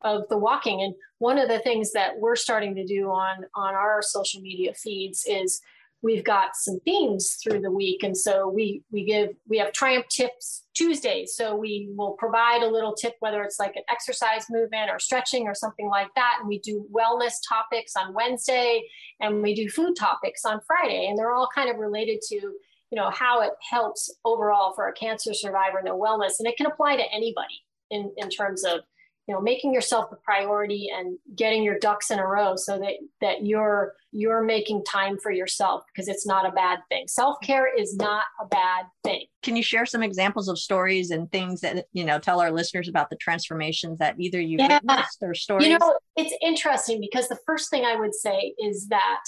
of 0.01 0.23
the 0.29 0.37
walking. 0.37 0.81
And 0.81 0.93
one 1.17 1.37
of 1.37 1.49
the 1.49 1.59
things 1.59 1.91
that 1.91 2.17
we're 2.17 2.37
starting 2.37 2.75
to 2.75 2.85
do 2.85 3.09
on 3.09 3.45
on 3.55 3.73
our 3.73 4.01
social 4.01 4.41
media 4.41 4.73
feeds 4.73 5.25
is 5.27 5.61
we've 6.01 6.23
got 6.23 6.55
some 6.55 6.79
themes 6.85 7.37
through 7.43 7.59
the 7.59 7.71
week. 7.71 8.03
And 8.03 8.17
so 8.17 8.47
we 8.47 8.83
we 8.91 9.03
give 9.03 9.31
we 9.47 9.57
have 9.57 9.73
triumph 9.73 10.07
tips 10.07 10.63
tuesdays. 10.73 11.35
So 11.35 11.55
we 11.55 11.89
will 11.95 12.13
provide 12.13 12.61
a 12.61 12.69
little 12.69 12.93
tip 12.93 13.15
whether 13.19 13.43
it's 13.43 13.59
like 13.59 13.75
an 13.75 13.83
exercise 13.89 14.45
movement 14.49 14.89
or 14.89 14.99
stretching 14.99 15.47
or 15.47 15.53
something 15.53 15.89
like 15.89 16.13
that. 16.15 16.37
And 16.39 16.47
we 16.47 16.59
do 16.59 16.87
wellness 16.93 17.33
topics 17.47 17.95
on 17.97 18.13
wednesday 18.13 18.83
and 19.19 19.41
we 19.41 19.53
do 19.53 19.69
food 19.69 19.95
topics 19.99 20.45
on 20.45 20.61
friday. 20.65 21.07
And 21.09 21.17
they're 21.17 21.33
all 21.33 21.49
kind 21.53 21.69
of 21.69 21.77
related 21.77 22.19
to 22.29 22.53
you 22.91 22.95
know 22.95 23.09
how 23.11 23.41
it 23.41 23.51
helps 23.69 24.13
overall 24.25 24.73
for 24.73 24.87
a 24.87 24.93
cancer 24.93 25.33
survivor 25.33 25.77
and 25.77 25.87
their 25.87 25.93
wellness. 25.93 26.39
And 26.39 26.47
it 26.47 26.57
can 26.57 26.65
apply 26.65 26.95
to 26.97 27.13
anybody 27.13 27.63
in 27.89 28.11
in 28.17 28.29
terms 28.29 28.63
of 28.63 28.81
you 29.27 29.35
know 29.35 29.41
making 29.41 29.73
yourself 29.73 30.09
the 30.09 30.15
priority 30.17 30.89
and 30.91 31.17
getting 31.35 31.61
your 31.61 31.77
ducks 31.77 32.09
in 32.09 32.17
a 32.17 32.25
row 32.25 32.55
so 32.55 32.79
that 32.79 32.93
that 33.21 33.45
you're 33.45 33.93
you're 34.11 34.41
making 34.41 34.83
time 34.85 35.19
for 35.19 35.31
yourself 35.31 35.83
because 35.93 36.07
it's 36.07 36.25
not 36.25 36.47
a 36.47 36.51
bad 36.51 36.79
thing. 36.89 37.07
Self-care 37.07 37.71
is 37.79 37.95
not 37.95 38.23
a 38.41 38.47
bad 38.47 38.85
thing. 39.03 39.25
Can 39.43 39.55
you 39.55 39.61
share 39.61 39.85
some 39.85 40.01
examples 40.01 40.47
of 40.47 40.57
stories 40.57 41.11
and 41.11 41.31
things 41.31 41.61
that 41.61 41.85
you 41.93 42.03
know 42.05 42.17
tell 42.17 42.41
our 42.41 42.51
listeners 42.51 42.89
about 42.89 43.11
the 43.11 43.17
transformations 43.17 43.99
that 43.99 44.15
either 44.19 44.41
you've 44.41 44.61
yeah. 44.61 44.79
witnessed 44.83 45.19
or 45.21 45.35
stories? 45.35 45.67
you 45.67 45.77
know 45.77 45.95
it's 46.15 46.35
interesting 46.41 46.99
because 46.99 47.27
the 47.27 47.37
first 47.45 47.69
thing 47.69 47.85
i 47.85 47.95
would 47.95 48.15
say 48.15 48.53
is 48.57 48.87
that 48.87 49.21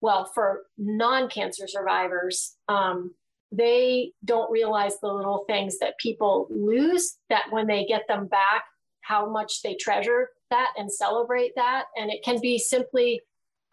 well 0.00 0.30
for 0.34 0.62
non-cancer 0.78 1.66
survivors 1.66 2.56
um, 2.68 3.14
they 3.52 4.12
don't 4.24 4.50
realize 4.50 5.00
the 5.00 5.12
little 5.12 5.44
things 5.48 5.78
that 5.78 5.98
people 5.98 6.46
lose 6.50 7.16
that 7.28 7.44
when 7.50 7.66
they 7.66 7.84
get 7.84 8.02
them 8.08 8.26
back 8.26 8.64
how 9.02 9.28
much 9.28 9.62
they 9.62 9.74
treasure 9.74 10.28
that 10.50 10.72
and 10.76 10.92
celebrate 10.92 11.52
that. 11.56 11.86
And 11.96 12.10
it 12.10 12.22
can 12.22 12.40
be 12.40 12.58
simply, 12.58 13.20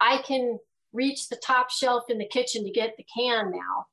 I 0.00 0.22
can 0.26 0.58
reach 0.92 1.28
the 1.28 1.36
top 1.36 1.70
shelf 1.70 2.04
in 2.08 2.18
the 2.18 2.28
kitchen 2.28 2.64
to 2.64 2.70
get 2.70 2.96
the 2.96 3.04
can 3.14 3.50
now 3.50 3.86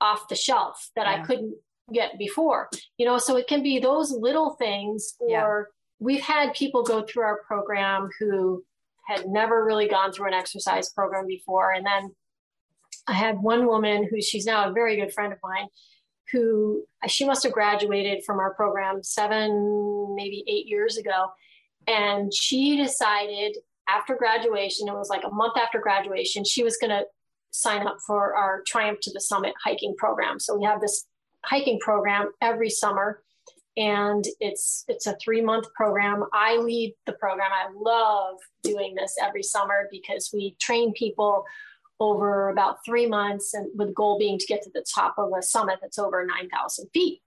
off 0.00 0.28
the 0.28 0.36
shelf 0.36 0.90
that 0.94 1.06
yeah. 1.06 1.22
I 1.22 1.26
couldn't 1.26 1.54
get 1.92 2.18
before. 2.18 2.68
You 2.96 3.06
know, 3.06 3.18
so 3.18 3.36
it 3.36 3.48
can 3.48 3.62
be 3.62 3.78
those 3.78 4.12
little 4.12 4.50
things 4.54 5.14
or 5.20 5.28
yeah. 5.28 5.72
we've 5.98 6.22
had 6.22 6.54
people 6.54 6.82
go 6.82 7.02
through 7.02 7.24
our 7.24 7.42
program 7.46 8.08
who 8.18 8.64
had 9.08 9.26
never 9.26 9.64
really 9.64 9.88
gone 9.88 10.12
through 10.12 10.28
an 10.28 10.34
exercise 10.34 10.90
program 10.90 11.26
before 11.26 11.72
and 11.72 11.84
then 11.84 12.14
I 13.08 13.14
had 13.14 13.40
one 13.40 13.66
woman 13.66 14.06
who 14.08 14.20
she's 14.20 14.44
now 14.44 14.68
a 14.68 14.72
very 14.72 14.96
good 14.96 15.12
friend 15.12 15.32
of 15.32 15.38
mine 15.42 15.68
who 16.30 16.84
she 17.06 17.24
must 17.24 17.42
have 17.42 17.52
graduated 17.52 18.22
from 18.24 18.38
our 18.38 18.52
program 18.54 19.02
seven, 19.02 20.14
maybe 20.14 20.44
eight 20.46 20.66
years 20.66 20.98
ago. 20.98 21.28
And 21.86 22.32
she 22.34 22.76
decided 22.76 23.56
after 23.88 24.14
graduation, 24.14 24.88
it 24.88 24.92
was 24.92 25.08
like 25.08 25.24
a 25.24 25.30
month 25.30 25.56
after 25.56 25.80
graduation, 25.80 26.44
she 26.44 26.62
was 26.62 26.76
going 26.76 26.90
to 26.90 27.04
sign 27.50 27.86
up 27.86 27.96
for 28.06 28.36
our 28.36 28.62
Triumph 28.66 28.98
to 29.02 29.12
the 29.12 29.20
Summit 29.20 29.54
hiking 29.64 29.94
program. 29.96 30.38
So 30.38 30.54
we 30.54 30.64
have 30.64 30.82
this 30.82 31.06
hiking 31.44 31.78
program 31.80 32.30
every 32.42 32.68
summer 32.68 33.22
and 33.78 34.26
it's 34.40 34.84
it's 34.88 35.06
a 35.06 35.16
three 35.22 35.40
month 35.40 35.72
program 35.72 36.24
i 36.34 36.56
lead 36.56 36.94
the 37.06 37.12
program 37.12 37.50
i 37.52 37.68
love 37.74 38.36
doing 38.62 38.94
this 38.94 39.14
every 39.22 39.42
summer 39.42 39.88
because 39.90 40.30
we 40.34 40.54
train 40.58 40.92
people 40.92 41.46
over 42.00 42.48
about 42.48 42.84
three 42.84 43.06
months, 43.06 43.54
and 43.54 43.68
with 43.76 43.88
the 43.88 43.94
goal 43.94 44.18
being 44.18 44.38
to 44.38 44.46
get 44.46 44.62
to 44.62 44.70
the 44.72 44.84
top 44.94 45.14
of 45.18 45.32
a 45.36 45.42
summit 45.42 45.78
that's 45.80 45.98
over 45.98 46.24
9,000 46.24 46.88
feet. 46.92 47.20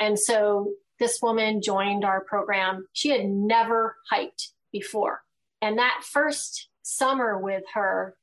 And 0.00 0.18
so 0.18 0.72
this 0.98 1.20
woman 1.22 1.60
joined 1.62 2.04
our 2.04 2.22
program. 2.22 2.86
She 2.92 3.10
had 3.10 3.26
never 3.26 3.96
hiked 4.10 4.52
before. 4.72 5.22
And 5.60 5.78
that 5.78 6.04
first 6.04 6.68
summer 6.82 7.38
with 7.38 7.64
her, 7.74 8.16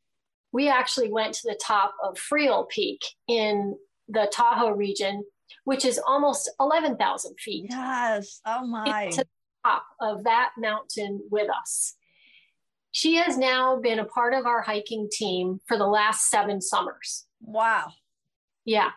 we 0.52 0.70
actually 0.70 1.12
went 1.12 1.36
to 1.36 1.48
the 1.48 1.60
top 1.62 1.94
of 2.04 2.18
Freel 2.18 2.68
Peak 2.68 3.02
in 3.28 3.78
the 4.08 4.30
Tahoe 4.32 4.72
region, 4.72 5.24
which 5.64 5.86
is 5.86 6.00
almost 6.06 6.50
11,000 6.60 7.36
feet. 7.40 7.68
Yes. 7.70 8.42
Oh 8.46 8.66
my. 8.66 9.10
To 9.12 9.18
the 9.18 9.28
top 9.66 9.86
of 10.00 10.24
that 10.24 10.52
mountain 10.58 11.22
with 11.30 11.50
us. 11.50 11.96
She 12.92 13.16
has 13.16 13.38
now 13.38 13.80
been 13.80 14.00
a 14.00 14.06
part 14.06 14.34
of 14.34 14.46
our 14.46 14.62
hiking 14.62 15.08
team 15.12 15.62
for 15.68 15.78
the 15.78 15.88
last 15.88 16.30
seven 16.30 16.60
summers. 16.62 17.26
Wow. 17.42 17.92
Yeah. 18.66 18.92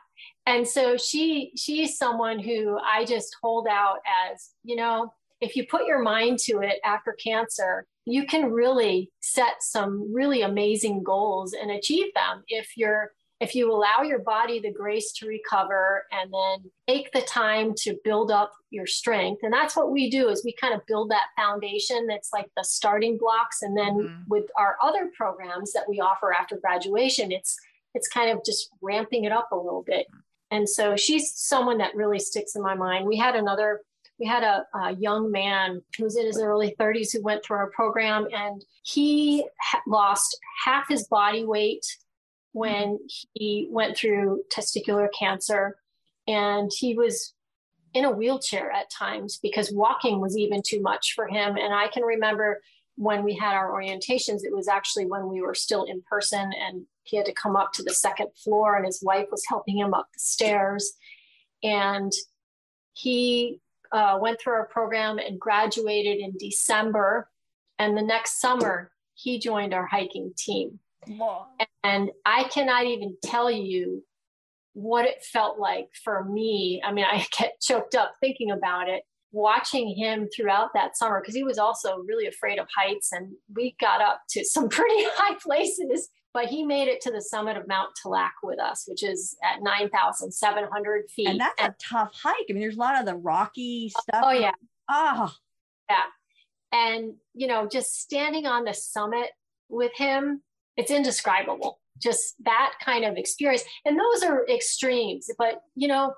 And 0.47 0.67
so 0.67 0.97
she 0.97 1.53
she's 1.57 1.97
someone 1.97 2.38
who 2.38 2.79
I 2.79 3.05
just 3.05 3.37
hold 3.43 3.67
out 3.69 3.99
as, 4.31 4.51
you 4.62 4.77
know, 4.77 5.12
if 5.40 5.57
you 5.57 5.67
put 5.67 5.87
your 5.87 6.01
mind 6.01 6.38
to 6.40 6.61
it 6.61 6.81
after 6.85 7.12
cancer, 7.12 7.87
you 8.05 8.27
can 8.27 8.51
really 8.51 9.11
set 9.21 9.57
some 9.61 10.12
really 10.12 10.43
amazing 10.43 11.03
goals 11.03 11.55
and 11.55 11.71
achieve 11.71 12.12
them 12.14 12.45
if 12.49 12.77
you're 12.77 13.12
if 13.40 13.55
you 13.55 13.73
allow 13.73 14.03
your 14.03 14.20
body 14.20 14.61
the 14.61 14.73
grace 14.73 15.12
to 15.12 15.27
recover 15.27 16.05
and 16.12 16.33
then 16.33 16.70
take 16.88 17.12
the 17.12 17.20
time 17.23 17.75
to 17.77 17.99
build 18.05 18.31
up 18.31 18.53
your 18.70 18.87
strength 18.87 19.42
and 19.42 19.53
that's 19.53 19.77
what 19.77 19.90
we 19.90 20.09
do 20.09 20.29
is 20.29 20.44
we 20.44 20.55
kind 20.55 20.75
of 20.75 20.87
build 20.87 21.11
that 21.11 21.27
foundation 21.37 22.07
that's 22.07 22.31
like 22.33 22.47
the 22.57 22.64
starting 22.64 23.18
blocks. 23.18 23.62
And 23.62 23.77
then 23.77 23.94
mm-hmm. 23.94 24.23
with 24.29 24.44
our 24.59 24.77
other 24.83 25.11
programs 25.16 25.73
that 25.73 25.88
we 25.88 26.01
offer 26.01 26.33
after 26.33 26.57
graduation 26.57 27.33
it's 27.33 27.57
it's 27.94 28.09
kind 28.09 28.31
of 28.31 28.44
just 28.44 28.70
ramping 28.83 29.25
it 29.25 29.31
up 29.31 29.53
a 29.53 29.57
little 29.57 29.85
bit. 29.87 30.07
And 30.51 30.68
so 30.68 30.97
she's 30.97 31.33
someone 31.33 31.79
that 31.79 31.94
really 31.94 32.18
sticks 32.18 32.57
in 32.57 32.62
my 32.62 32.75
mind. 32.75 33.07
We 33.07 33.16
had 33.16 33.37
another 33.37 33.81
we 34.18 34.27
had 34.27 34.44
a, 34.44 34.64
a, 34.79 34.94
young 34.94 35.33
man 35.33 35.83
who 35.97 36.05
was 36.05 36.16
in 36.16 36.25
his 36.25 36.40
early 36.40 36.77
30s 36.79 37.12
who 37.12 37.20
went 37.20 37.44
through 37.44 37.57
our 37.57 37.70
program 37.70 38.29
and 38.33 38.64
he 38.85 39.44
ha- 39.61 39.83
lost 39.88 40.38
half 40.64 40.88
his 40.88 41.09
body 41.09 41.44
weight 41.44 41.85
when 42.55 42.99
he 43.35 43.69
went 43.71 43.97
through 43.97 44.43
testicular 44.51 45.09
cancer 45.17 45.77
and 46.27 46.71
he 46.75 46.95
was 46.95 47.35
in 47.93 48.07
a 48.07 48.11
wheelchair 48.11 48.71
at 48.71 48.90
times 48.90 49.38
because 49.43 49.71
walking 49.71 50.21
was 50.21 50.37
even 50.37 50.62
too 50.64 50.81
much 50.81 51.12
for 51.14 51.29
him 51.29 51.57
and 51.57 51.75
i 51.75 51.87
can 51.88 52.03
remember 52.03 52.61
when 52.97 53.25
we 53.25 53.35
had 53.35 53.55
our 53.55 53.73
orientations, 53.73 54.45
it 54.45 54.55
was 54.55 54.69
actually 54.69 55.07
when 55.07 55.29
we 55.29 55.40
were 55.40 55.55
still 55.55 55.85
in 55.85 56.03
person 56.03 56.53
and 56.53 56.87
he 57.03 57.17
had 57.17 57.27
to 57.27 57.33
come 57.33 57.57
up 57.57 57.73
to 57.73 57.83
the 57.83 57.95
second 57.95 58.29
floor 58.37 58.77
and 58.77 58.87
his 58.87 59.03
wife 59.03 59.27
was 59.31 59.45
helping 59.49 59.77
him 59.77 59.93
up 59.93 60.09
the 60.12 60.21
stairs. 60.21 60.93
And 61.62 62.12
he 62.93 63.61
uh, 63.90 64.19
went 64.21 64.40
through 64.40 64.55
our 64.55 64.67
program 64.67 65.19
and 65.19 65.40
graduated 65.40 66.19
in 66.19 66.35
December. 66.38 67.29
And 67.79 67.97
the 67.97 68.03
next 68.03 68.40
summer, 68.40 68.93
he 69.14 69.38
joined 69.38 69.75
our 69.75 69.87
hiking 69.87 70.33
team. 70.37 70.79
Wow. 71.09 71.47
And 71.83 72.11
I 72.25 72.45
cannot 72.45 72.87
even 72.87 73.17
tell 73.23 73.51
you 73.51 74.03
what 74.73 75.07
it 75.07 75.23
felt 75.23 75.59
like 75.59 75.88
for 76.03 76.25
me. 76.25 76.83
I 76.85 76.93
mean, 76.93 77.05
I 77.05 77.27
get 77.38 77.61
choked 77.61 77.95
up 77.95 78.14
thinking 78.21 78.51
about 78.51 78.88
it 78.88 79.03
watching 79.33 79.88
him 79.97 80.29
throughout 80.35 80.71
that 80.75 80.97
summer 80.97 81.21
because 81.21 81.35
he 81.35 81.43
was 81.43 81.59
also 81.59 81.99
really 82.07 82.27
afraid 82.27 82.59
of 82.59 82.69
heights 82.75 83.11
and 83.11 83.33
we 83.55 83.75
got 83.81 84.01
up 84.01 84.21
to 84.31 84.45
some 84.45 84.69
pretty 84.69 85.05
high 85.17 85.37
places 85.43 86.09
but 86.35 86.47
he 86.47 86.64
made 86.64 86.88
it 86.88 87.01
to 87.01 87.12
the 87.12 87.23
summit 87.23 87.57
of 87.57 87.69
Mount 87.69 87.90
Tallac 88.03 88.35
with 88.43 88.59
us, 88.59 88.85
which 88.88 89.05
is 89.05 89.37
at 89.43 89.62
9,700 89.62 91.05
feet. 91.09 91.29
And 91.29 91.40
that's 91.40 91.62
and, 91.62 91.73
a 91.73 91.77
tough 91.81 92.11
hike. 92.21 92.47
I 92.51 92.53
mean, 92.53 92.61
there's 92.61 92.77
a 92.77 92.81
lot 92.81 92.99
of 92.99 93.07
the 93.07 93.14
rocky 93.14 93.88
stuff. 93.88 94.25
Oh, 94.25 94.33
yeah. 94.33 94.51
Oh, 94.90 95.33
yeah. 95.88 96.03
And, 96.73 97.14
you 97.35 97.47
know, 97.47 97.69
just 97.69 98.01
standing 98.01 98.47
on 98.47 98.64
the 98.64 98.75
summit 98.75 99.31
with 99.69 99.93
him, 99.95 100.43
it's 100.77 100.91
indescribable. 100.91 101.81
Just 101.99 102.35
that 102.45 102.75
kind 102.85 103.05
of 103.05 103.17
experience. 103.17 103.65
And 103.85 103.99
those 103.99 104.23
are 104.23 104.47
extremes, 104.49 105.31
but, 105.39 105.63
you 105.75 105.89
know, 105.89 106.15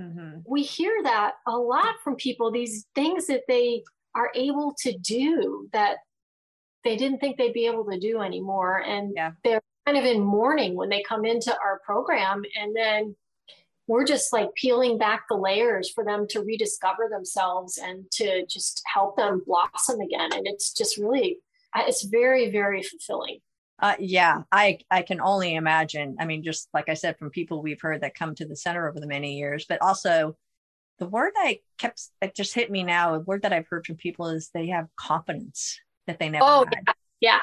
Mm-hmm. 0.00 0.38
We 0.46 0.62
hear 0.62 0.92
that 1.02 1.34
a 1.46 1.56
lot 1.56 1.96
from 2.02 2.16
people, 2.16 2.50
these 2.50 2.86
things 2.94 3.26
that 3.26 3.42
they 3.46 3.84
are 4.14 4.30
able 4.34 4.74
to 4.80 4.96
do 4.98 5.68
that 5.72 5.98
they 6.84 6.96
didn't 6.96 7.18
think 7.18 7.36
they'd 7.36 7.52
be 7.52 7.66
able 7.66 7.84
to 7.90 7.98
do 7.98 8.20
anymore. 8.20 8.78
And 8.78 9.12
yeah. 9.14 9.32
they're 9.44 9.60
kind 9.86 9.98
of 9.98 10.04
in 10.04 10.20
mourning 10.22 10.74
when 10.74 10.88
they 10.88 11.02
come 11.02 11.24
into 11.24 11.54
our 11.62 11.80
program. 11.84 12.42
And 12.58 12.74
then 12.74 13.14
we're 13.86 14.06
just 14.06 14.32
like 14.32 14.54
peeling 14.54 14.96
back 14.96 15.24
the 15.28 15.36
layers 15.36 15.90
for 15.90 16.04
them 16.04 16.26
to 16.28 16.40
rediscover 16.40 17.08
themselves 17.10 17.76
and 17.76 18.10
to 18.12 18.46
just 18.46 18.82
help 18.92 19.16
them 19.16 19.42
blossom 19.46 20.00
again. 20.00 20.30
And 20.32 20.46
it's 20.46 20.72
just 20.72 20.96
really, 20.96 21.38
it's 21.76 22.04
very, 22.04 22.50
very 22.50 22.82
fulfilling. 22.82 23.40
Uh, 23.80 23.94
yeah, 23.98 24.42
I 24.52 24.78
I 24.90 25.02
can 25.02 25.20
only 25.20 25.54
imagine. 25.54 26.16
I 26.20 26.26
mean, 26.26 26.42
just 26.42 26.68
like 26.74 26.88
I 26.88 26.94
said, 26.94 27.18
from 27.18 27.30
people 27.30 27.62
we've 27.62 27.80
heard 27.80 28.02
that 28.02 28.14
come 28.14 28.34
to 28.34 28.46
the 28.46 28.56
center 28.56 28.88
over 28.88 29.00
the 29.00 29.06
many 29.06 29.38
years, 29.38 29.64
but 29.66 29.80
also 29.80 30.36
the 30.98 31.06
word 31.06 31.32
I 31.36 31.60
kept 31.78 32.02
that 32.20 32.36
just 32.36 32.54
hit 32.54 32.70
me 32.70 32.82
now. 32.82 33.14
A 33.14 33.20
word 33.20 33.42
that 33.42 33.54
I've 33.54 33.68
heard 33.68 33.86
from 33.86 33.96
people 33.96 34.28
is 34.28 34.50
they 34.52 34.68
have 34.68 34.88
confidence 34.96 35.80
that 36.06 36.18
they 36.18 36.28
never 36.28 36.44
oh, 36.46 36.66
had. 36.66 36.94
Yeah, 37.20 37.40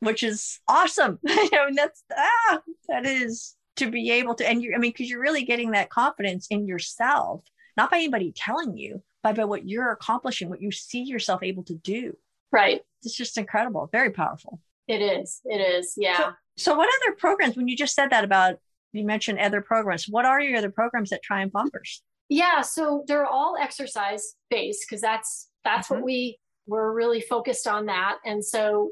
which 0.00 0.22
is 0.22 0.58
awesome. 0.66 1.18
I 1.28 1.64
mean, 1.66 1.74
that's 1.74 2.02
ah, 2.16 2.60
that 2.88 3.04
is 3.04 3.54
to 3.76 3.90
be 3.90 4.10
able 4.12 4.34
to, 4.36 4.48
and 4.48 4.62
you. 4.62 4.72
I 4.74 4.78
mean, 4.78 4.92
because 4.92 5.10
you're 5.10 5.20
really 5.20 5.44
getting 5.44 5.72
that 5.72 5.90
confidence 5.90 6.46
in 6.48 6.66
yourself, 6.66 7.44
not 7.76 7.90
by 7.90 7.98
anybody 7.98 8.32
telling 8.34 8.76
you, 8.76 9.02
but 9.22 9.36
by 9.36 9.44
what 9.44 9.68
you're 9.68 9.90
accomplishing, 9.90 10.48
what 10.48 10.62
you 10.62 10.72
see 10.72 11.02
yourself 11.02 11.42
able 11.42 11.64
to 11.64 11.74
do. 11.74 12.16
Right. 12.50 12.80
It's 13.02 13.14
just 13.14 13.36
incredible. 13.36 13.88
Very 13.92 14.10
powerful. 14.10 14.60
It 14.88 15.02
is. 15.02 15.40
It 15.44 15.58
is. 15.58 15.92
Yeah. 15.96 16.16
So, 16.16 16.32
so, 16.56 16.76
what 16.76 16.88
other 16.88 17.14
programs, 17.16 17.56
when 17.56 17.68
you 17.68 17.76
just 17.76 17.94
said 17.94 18.10
that 18.10 18.24
about, 18.24 18.56
you 18.92 19.04
mentioned 19.04 19.38
other 19.38 19.60
programs, 19.60 20.06
what 20.08 20.24
are 20.24 20.40
your 20.40 20.58
other 20.58 20.70
programs 20.70 21.10
that 21.10 21.22
Triumph 21.22 21.52
offers? 21.54 22.02
Yeah. 22.28 22.60
So 22.60 23.04
they're 23.06 23.26
all 23.26 23.56
exercise 23.58 24.34
based 24.50 24.84
because 24.88 25.00
that's, 25.00 25.48
that's 25.64 25.88
mm-hmm. 25.88 25.96
what 25.96 26.04
we, 26.04 26.38
we're 26.66 26.92
really 26.92 27.20
focused 27.20 27.66
on 27.66 27.86
that. 27.86 28.18
And 28.24 28.44
so 28.44 28.90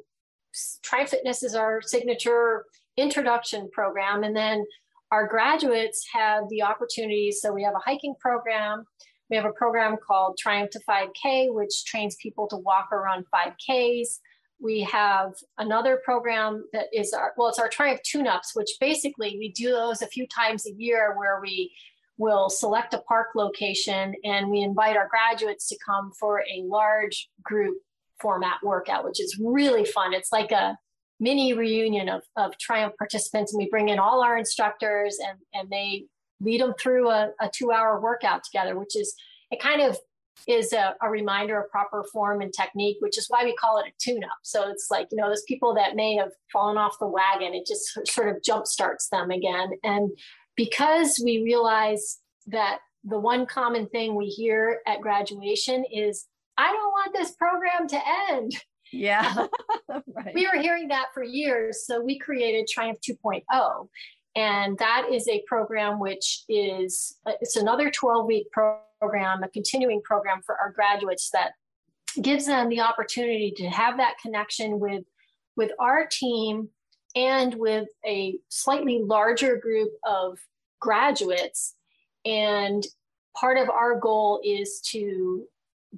Triumph 0.83 1.11
Fitness 1.11 1.43
is 1.43 1.55
our 1.55 1.83
signature 1.83 2.65
introduction 2.97 3.69
program. 3.73 4.25
And 4.25 4.35
then 4.35 4.65
our 5.13 5.27
graduates 5.27 6.07
have 6.13 6.45
the 6.49 6.63
opportunity. 6.63 7.31
So 7.31 7.53
we 7.53 7.63
have 7.63 7.75
a 7.75 7.91
hiking 7.91 8.15
program. 8.19 8.85
We 9.31 9.37
have 9.37 9.45
a 9.45 9.53
program 9.53 9.97
called 10.05 10.39
Triumph 10.39 10.71
to 10.71 10.81
5K, 10.89 11.53
which 11.53 11.85
trains 11.85 12.17
people 12.23 12.49
to 12.49 12.57
walk 12.57 12.89
or 12.91 13.03
run 13.03 13.25
5Ks. 13.35 14.19
We 14.59 14.81
have 14.83 15.35
another 15.59 16.01
program 16.05 16.65
that 16.73 16.87
is 16.93 17.13
our, 17.13 17.33
well, 17.37 17.49
it's 17.49 17.59
our 17.59 17.69
Triumph 17.69 18.01
tune 18.03 18.27
ups, 18.27 18.53
which 18.55 18.71
basically 18.81 19.37
we 19.39 19.53
do 19.53 19.71
those 19.71 20.03
a 20.03 20.07
few 20.07 20.27
times 20.27 20.67
a 20.67 20.73
year 20.73 21.15
where 21.17 21.41
we 21.41 21.73
will 22.19 22.49
select 22.49 22.95
a 22.95 22.99
park 22.99 23.29
location 23.35 24.15
and 24.25 24.51
we 24.51 24.63
invite 24.63 24.97
our 24.97 25.09
graduates 25.09 25.69
to 25.69 25.77
come 25.85 26.11
for 26.19 26.41
a 26.41 26.63
large 26.63 27.29
group 27.43 27.77
format 28.21 28.57
workout, 28.63 29.05
which 29.05 29.21
is 29.21 29.39
really 29.39 29.85
fun. 29.85 30.15
It's 30.15 30.33
like 30.33 30.53
a 30.53 30.79
mini 31.21 31.53
reunion 31.53 32.09
of, 32.09 32.23
of 32.37 32.57
Triumph 32.59 32.95
participants, 32.99 33.53
and 33.53 33.59
we 33.59 33.69
bring 33.69 33.91
in 33.91 33.99
all 33.99 34.23
our 34.23 34.39
instructors 34.39 35.19
and, 35.27 35.39
and 35.53 35.71
they 35.71 36.07
lead 36.41 36.61
them 36.61 36.75
through 36.81 37.11
a, 37.11 37.31
a 37.41 37.51
two 37.53 37.73
hour 37.73 38.01
workout 38.01 38.45
together, 38.45 38.79
which 38.79 38.97
is 38.97 39.15
it 39.51 39.61
kind 39.61 39.81
of 39.81 39.99
is 40.47 40.73
a, 40.73 40.95
a, 41.03 41.11
reminder 41.11 41.61
of 41.61 41.71
proper 41.71 42.05
form 42.13 42.41
and 42.41 42.53
technique, 42.53 42.97
which 43.01 43.19
is 43.19 43.27
why 43.29 43.45
we 43.45 43.55
call 43.57 43.79
it 43.79 43.87
a 43.87 43.93
tune 43.99 44.23
up. 44.25 44.39
So 44.43 44.69
it's 44.69 44.89
like, 44.91 45.09
you 45.11 45.17
know, 45.17 45.29
those 45.29 45.43
people 45.49 45.75
that 45.75 45.97
may 45.97 46.15
have 46.15 46.31
fallen 46.53 46.77
off 46.77 46.99
the 47.01 47.07
wagon, 47.07 47.55
it 47.55 47.67
just 47.67 48.07
sort 48.07 48.29
of 48.29 48.43
jump 48.43 48.67
starts 48.67 49.09
them 49.09 49.31
again. 49.31 49.71
And 49.83 50.11
because 50.57 51.21
we 51.25 51.43
realize 51.43 52.19
that 52.47 52.79
the 53.05 53.19
one 53.19 53.47
common 53.47 53.89
thing 53.89 54.15
we 54.15 54.27
hear 54.27 54.81
at 54.87 55.01
graduation 55.01 55.85
is, 55.93 56.27
I 56.59 56.73
don't 56.73 56.91
want 56.91 57.15
this 57.15 57.33
program 57.33 57.89
to 57.89 58.01
end. 58.31 58.53
Yeah. 58.93 59.47
Uh, 59.89 60.01
right. 60.15 60.35
We 60.35 60.49
were 60.49 60.61
hearing 60.61 60.89
that 60.89 61.09
for 61.15 61.23
years. 61.23 61.87
So 61.87 62.01
we 62.01 62.19
created 62.19 62.67
Triumph 62.67 62.99
2.0. 63.09 63.89
And 64.35 64.77
that 64.79 65.07
is 65.13 65.29
a 65.29 65.43
program 65.47 66.01
which 66.01 66.43
is, 66.49 67.17
uh, 67.25 67.33
it's 67.41 67.57
another 67.57 67.91
12 67.91 68.27
week 68.27 68.51
program 68.51 68.83
program, 69.01 69.43
a 69.43 69.49
continuing 69.49 70.01
program 70.03 70.41
for 70.45 70.57
our 70.57 70.73
graduates 70.73 71.31
that 71.31 71.53
gives 72.23 72.47
them 72.47 72.69
the 72.69 72.81
opportunity 72.81 73.53
to 73.57 73.69
have 73.69 73.97
that 73.99 74.17
connection 74.23 74.81
with 74.81 75.05
with 75.57 75.71
our 75.79 76.07
team 76.07 76.69
and 77.15 77.55
with 77.55 77.89
a 78.07 78.39
slightly 78.49 79.01
larger 79.03 79.57
group 79.57 79.91
of 80.07 80.39
graduates. 80.81 81.75
And 82.27 82.87
part 83.35 83.57
of 83.57 83.71
our 83.71 83.99
goal 83.99 84.41
is 84.45 84.81
to 84.93 85.45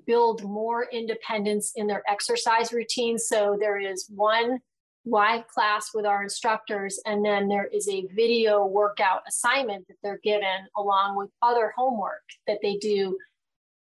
build 0.06 0.44
more 0.44 0.86
independence 0.92 1.72
in 1.74 1.88
their 1.88 2.04
exercise 2.08 2.72
routine. 2.72 3.18
So 3.18 3.56
there 3.58 3.78
is 3.78 4.06
one 4.14 4.60
live 5.08 5.46
class 5.48 5.90
with 5.94 6.06
our 6.06 6.22
instructors, 6.22 7.00
and 7.06 7.24
then 7.24 7.48
there 7.48 7.66
is 7.66 7.88
a 7.88 8.06
video 8.14 8.66
workout 8.66 9.22
assignment 9.28 9.86
that 9.88 9.96
they're 10.02 10.20
given 10.22 10.66
along 10.76 11.16
with 11.16 11.30
other 11.42 11.72
homework 11.76 12.22
that 12.46 12.58
they 12.62 12.76
do 12.76 13.16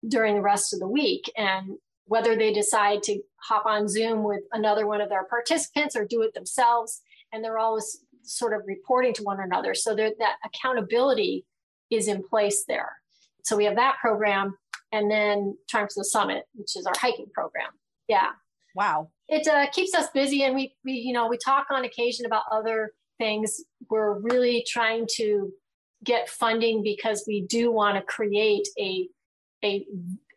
during 0.07 0.35
the 0.35 0.41
rest 0.41 0.73
of 0.73 0.79
the 0.79 0.87
week. 0.87 1.31
And 1.37 1.77
whether 2.05 2.35
they 2.35 2.53
decide 2.53 3.01
to 3.03 3.19
hop 3.37 3.65
on 3.65 3.87
Zoom 3.87 4.23
with 4.23 4.41
another 4.51 4.85
one 4.85 5.01
of 5.01 5.09
their 5.09 5.25
participants 5.25 5.95
or 5.95 6.05
do 6.05 6.21
it 6.21 6.33
themselves, 6.33 7.01
and 7.31 7.43
they're 7.43 7.57
always 7.57 7.99
sort 8.21 8.53
of 8.53 8.61
reporting 8.67 9.13
to 9.13 9.23
one 9.23 9.39
another. 9.39 9.73
So 9.73 9.95
that 9.95 10.35
accountability 10.45 11.45
is 11.89 12.07
in 12.07 12.23
place 12.23 12.65
there. 12.67 12.91
So 13.43 13.55
we 13.55 13.65
have 13.65 13.75
that 13.75 13.97
program, 14.01 14.57
and 14.91 15.09
then 15.09 15.57
Triumph 15.69 15.89
to 15.91 15.99
the 15.99 16.05
Summit, 16.05 16.45
which 16.53 16.75
is 16.75 16.85
our 16.85 16.93
hiking 16.97 17.27
program. 17.33 17.69
Yeah. 18.07 18.31
Wow 18.75 19.09
it 19.27 19.47
uh, 19.47 19.67
keeps 19.71 19.93
us 19.93 20.09
busy 20.13 20.43
and 20.43 20.55
we, 20.55 20.75
we 20.83 20.93
you 20.93 21.13
know 21.13 21.27
we 21.27 21.37
talk 21.37 21.67
on 21.71 21.85
occasion 21.85 22.25
about 22.25 22.43
other 22.51 22.91
things 23.17 23.61
we're 23.89 24.19
really 24.19 24.63
trying 24.67 25.07
to 25.09 25.51
get 26.03 26.29
funding 26.29 26.83
because 26.83 27.23
we 27.27 27.41
do 27.41 27.71
want 27.71 27.95
to 27.95 28.01
create 28.01 28.67
a 28.79 29.07
a, 29.63 29.85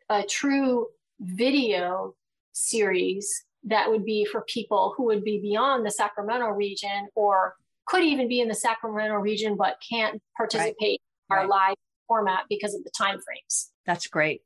a 0.09 0.22
true 0.22 0.87
video 1.20 2.14
series 2.53 3.44
that 3.64 3.90
would 3.90 4.05
be 4.05 4.24
for 4.24 4.42
people 4.42 4.94
who 4.96 5.05
would 5.05 5.24
be 5.24 5.40
beyond 5.40 5.85
the 5.85 5.90
sacramento 5.90 6.46
region 6.46 7.09
or 7.14 7.55
could 7.87 8.05
even 8.05 8.29
be 8.29 8.40
in 8.40 8.48
the 8.48 8.55
sacramento 8.55 9.14
region 9.14 9.57
but 9.57 9.77
can't 9.88 10.20
participate 10.37 10.77
right. 10.81 11.01
in 11.31 11.37
our 11.37 11.38
right. 11.40 11.48
live 11.48 11.77
format 12.07 12.44
because 12.48 12.74
of 12.74 12.83
the 12.85 12.90
time 12.96 13.20
frames 13.20 13.70
that's 13.85 14.07
great 14.07 14.42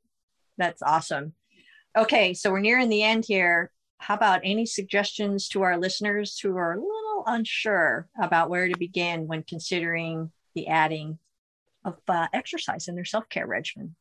that's 0.57 0.81
awesome 0.81 1.33
okay 1.97 2.33
so 2.33 2.51
we're 2.51 2.59
nearing 2.59 2.89
the 2.89 3.03
end 3.03 3.23
here 3.25 3.71
how 4.03 4.15
about 4.15 4.41
any 4.43 4.65
suggestions 4.65 5.47
to 5.47 5.61
our 5.61 5.77
listeners 5.77 6.37
who 6.37 6.57
are 6.57 6.73
a 6.73 6.77
little 6.77 7.23
unsure 7.25 8.09
about 8.21 8.49
where 8.49 8.67
to 8.67 8.77
begin 8.77 9.27
when 9.27 9.43
considering 9.43 10.29
the 10.55 10.67
adding 10.67 11.17
of 11.85 11.95
uh, 12.09 12.27
exercise 12.33 12.89
in 12.89 12.95
their 12.95 13.05
self 13.05 13.29
care 13.29 13.47
regimen? 13.47 13.95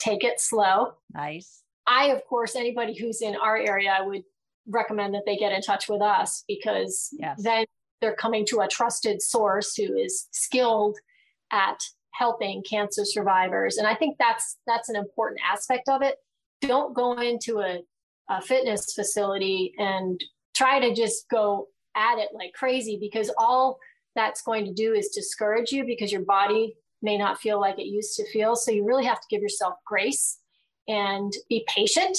Take 0.00 0.24
it 0.24 0.40
slow. 0.40 0.94
Nice. 1.14 1.62
I, 1.86 2.06
of 2.06 2.24
course, 2.26 2.56
anybody 2.56 2.98
who's 2.98 3.22
in 3.22 3.36
our 3.36 3.56
area, 3.56 3.96
I 3.96 4.02
would 4.02 4.24
recommend 4.66 5.14
that 5.14 5.22
they 5.24 5.36
get 5.36 5.52
in 5.52 5.62
touch 5.62 5.88
with 5.88 6.02
us 6.02 6.42
because 6.48 7.08
yes. 7.12 7.40
then 7.40 7.64
they're 8.00 8.16
coming 8.16 8.44
to 8.46 8.60
a 8.60 8.68
trusted 8.68 9.22
source 9.22 9.76
who 9.76 9.96
is 9.96 10.26
skilled 10.32 10.98
at 11.52 11.80
helping 12.10 12.62
cancer 12.68 13.04
survivors 13.04 13.76
and 13.76 13.86
i 13.86 13.94
think 13.94 14.16
that's 14.18 14.58
that's 14.66 14.88
an 14.88 14.96
important 14.96 15.40
aspect 15.48 15.88
of 15.88 16.02
it 16.02 16.16
don't 16.60 16.92
go 16.92 17.12
into 17.12 17.60
a 17.60 17.80
a 18.28 18.42
fitness 18.42 18.92
facility 18.92 19.72
and 19.78 20.22
try 20.54 20.80
to 20.80 20.94
just 20.94 21.28
go 21.30 21.68
at 21.96 22.18
it 22.18 22.28
like 22.34 22.52
crazy 22.52 22.98
because 23.00 23.30
all 23.38 23.78
that's 24.14 24.42
going 24.42 24.64
to 24.64 24.72
do 24.72 24.92
is 24.92 25.08
discourage 25.08 25.72
you 25.72 25.84
because 25.84 26.12
your 26.12 26.22
body 26.22 26.74
may 27.02 27.16
not 27.16 27.40
feel 27.40 27.60
like 27.60 27.78
it 27.78 27.86
used 27.86 28.16
to 28.16 28.30
feel. 28.30 28.56
So 28.56 28.70
you 28.70 28.84
really 28.84 29.04
have 29.04 29.20
to 29.20 29.26
give 29.30 29.40
yourself 29.42 29.74
grace 29.86 30.38
and 30.88 31.32
be 31.48 31.64
patient. 31.68 32.18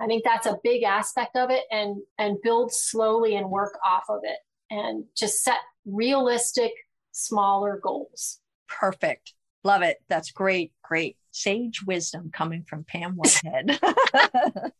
I 0.00 0.06
think 0.06 0.24
that's 0.24 0.46
a 0.46 0.58
big 0.62 0.82
aspect 0.82 1.36
of 1.36 1.50
it 1.50 1.64
and 1.70 1.96
and 2.18 2.36
build 2.42 2.72
slowly 2.72 3.36
and 3.36 3.50
work 3.50 3.78
off 3.84 4.04
of 4.08 4.20
it 4.24 4.38
and 4.70 5.04
just 5.16 5.42
set 5.42 5.58
realistic 5.84 6.72
smaller 7.12 7.78
goals. 7.82 8.40
Perfect. 8.68 9.34
Love 9.64 9.82
it. 9.82 9.98
That's 10.08 10.32
great. 10.32 10.72
Great. 10.82 11.16
Sage 11.32 11.82
wisdom 11.82 12.30
coming 12.32 12.62
from 12.62 12.84
Pam 12.84 13.12
Whitehead. 13.16 13.80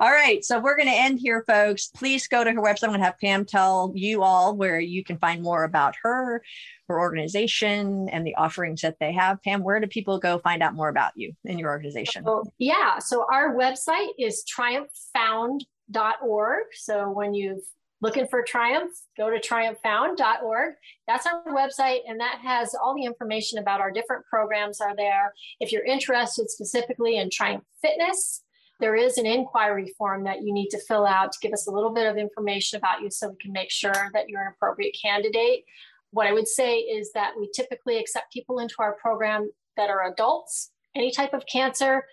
all 0.00 0.10
right. 0.10 0.44
So 0.44 0.58
we're 0.58 0.76
going 0.76 0.88
to 0.88 0.94
end 0.94 1.20
here, 1.20 1.44
folks. 1.46 1.88
Please 1.88 2.26
go 2.26 2.42
to 2.42 2.50
her 2.50 2.60
website. 2.60 2.84
I'm 2.84 2.90
going 2.90 3.00
to 3.00 3.06
have 3.06 3.20
Pam 3.20 3.44
tell 3.44 3.92
you 3.94 4.22
all 4.22 4.56
where 4.56 4.80
you 4.80 5.04
can 5.04 5.18
find 5.18 5.42
more 5.42 5.64
about 5.64 5.94
her, 6.02 6.42
her 6.88 7.00
organization, 7.00 8.08
and 8.08 8.26
the 8.26 8.36
offerings 8.36 8.80
that 8.80 8.96
they 8.98 9.12
have. 9.12 9.42
Pam, 9.42 9.62
where 9.62 9.80
do 9.80 9.86
people 9.86 10.18
go 10.18 10.38
find 10.38 10.62
out 10.62 10.74
more 10.74 10.88
about 10.88 11.12
you 11.14 11.34
and 11.46 11.60
your 11.60 11.70
organization? 11.70 12.24
So, 12.24 12.50
yeah. 12.58 12.98
So 12.98 13.26
our 13.30 13.54
website 13.54 14.08
is 14.18 14.42
triumphfound.org. 14.44 16.64
So 16.72 17.10
when 17.10 17.34
you've 17.34 17.60
looking 18.02 18.26
for 18.26 18.42
Triumph, 18.42 18.92
go 19.16 19.30
to 19.30 19.38
triumphfound.org. 19.38 20.74
That's 21.06 21.26
our 21.26 21.44
website, 21.46 22.00
and 22.06 22.20
that 22.20 22.40
has 22.42 22.74
all 22.74 22.94
the 22.94 23.04
information 23.04 23.58
about 23.58 23.80
our 23.80 23.92
different 23.92 24.26
programs 24.26 24.80
are 24.80 24.94
there. 24.94 25.32
If 25.60 25.70
you're 25.70 25.84
interested 25.84 26.50
specifically 26.50 27.16
in 27.16 27.30
Triumph 27.30 27.64
Fitness, 27.80 28.42
there 28.80 28.96
is 28.96 29.16
an 29.16 29.26
inquiry 29.26 29.94
form 29.96 30.24
that 30.24 30.42
you 30.42 30.52
need 30.52 30.68
to 30.70 30.80
fill 30.80 31.06
out 31.06 31.30
to 31.30 31.38
give 31.40 31.52
us 31.52 31.68
a 31.68 31.70
little 31.70 31.92
bit 31.92 32.08
of 32.08 32.16
information 32.16 32.76
about 32.76 33.00
you 33.00 33.10
so 33.10 33.28
we 33.28 33.36
can 33.36 33.52
make 33.52 33.70
sure 33.70 34.10
that 34.12 34.28
you're 34.28 34.40
an 34.40 34.52
appropriate 34.56 34.96
candidate. 35.00 35.64
What 36.10 36.26
I 36.26 36.32
would 36.32 36.48
say 36.48 36.78
is 36.78 37.12
that 37.12 37.34
we 37.38 37.48
typically 37.54 37.98
accept 37.98 38.32
people 38.32 38.58
into 38.58 38.74
our 38.80 38.94
program 38.94 39.48
that 39.76 39.88
are 39.88 40.10
adults, 40.10 40.72
any 40.96 41.12
type 41.12 41.32
of 41.32 41.46
cancer, 41.46 42.04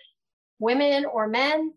women 0.60 1.04
or 1.04 1.26
men, 1.26 1.72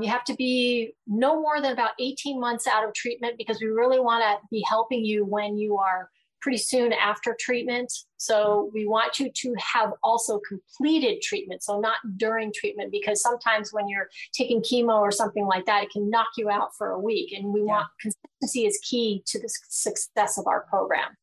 you 0.00 0.08
have 0.10 0.24
to 0.24 0.34
be 0.34 0.92
no 1.06 1.40
more 1.40 1.60
than 1.60 1.72
about 1.72 1.92
18 1.98 2.40
months 2.40 2.66
out 2.66 2.86
of 2.86 2.92
treatment 2.94 3.36
because 3.38 3.60
we 3.60 3.68
really 3.68 3.98
want 4.00 4.22
to 4.22 4.46
be 4.50 4.64
helping 4.68 5.04
you 5.04 5.24
when 5.24 5.56
you 5.56 5.78
are 5.78 6.10
pretty 6.42 6.58
soon 6.58 6.92
after 6.92 7.36
treatment. 7.40 7.92
So 8.18 8.70
we 8.72 8.86
want 8.86 9.18
you 9.18 9.30
to 9.32 9.54
have 9.58 9.92
also 10.02 10.40
completed 10.46 11.20
treatment. 11.22 11.62
So 11.62 11.80
not 11.80 11.96
during 12.16 12.52
treatment, 12.52 12.92
because 12.92 13.20
sometimes 13.20 13.72
when 13.72 13.88
you're 13.88 14.08
taking 14.32 14.60
chemo 14.60 15.00
or 15.00 15.10
something 15.10 15.46
like 15.46 15.64
that, 15.66 15.84
it 15.84 15.90
can 15.90 16.08
knock 16.08 16.28
you 16.36 16.50
out 16.50 16.68
for 16.76 16.90
a 16.90 17.00
week. 17.00 17.32
And 17.32 17.52
we 17.52 17.60
yeah. 17.60 17.66
want 17.66 17.88
consistency 18.00 18.66
is 18.66 18.78
key 18.88 19.22
to 19.26 19.40
the 19.40 19.48
success 19.68 20.38
of 20.38 20.46
our 20.46 20.66
program. 20.68 21.16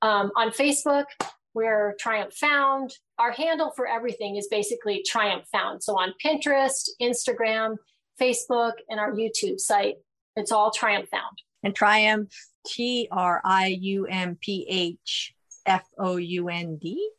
Um, 0.00 0.30
on 0.36 0.50
Facebook, 0.50 1.04
we're 1.52 1.94
Triumph 1.98 2.34
Found. 2.34 2.94
Our 3.18 3.32
handle 3.32 3.72
for 3.74 3.86
everything 3.86 4.36
is 4.36 4.46
basically 4.50 5.02
Triumph 5.06 5.46
Found. 5.52 5.82
So 5.82 5.94
on 5.94 6.12
Pinterest, 6.24 6.88
Instagram, 7.00 7.76
Facebook, 8.20 8.72
and 8.88 9.00
our 9.00 9.12
YouTube 9.12 9.60
site. 9.60 9.96
It's 10.36 10.52
all 10.52 10.70
Triumph 10.70 11.08
Found. 11.10 11.38
And 11.62 11.74
Triumph, 11.74 12.32
T 12.66 13.08
R 13.10 13.40
I 13.44 13.68
U 13.80 14.06
M 14.06 14.38
P 14.40 14.66
H 14.68 15.34
F 15.64 15.84
O 15.98 16.16
U 16.16 16.48
N 16.48 16.76
D 16.76 17.10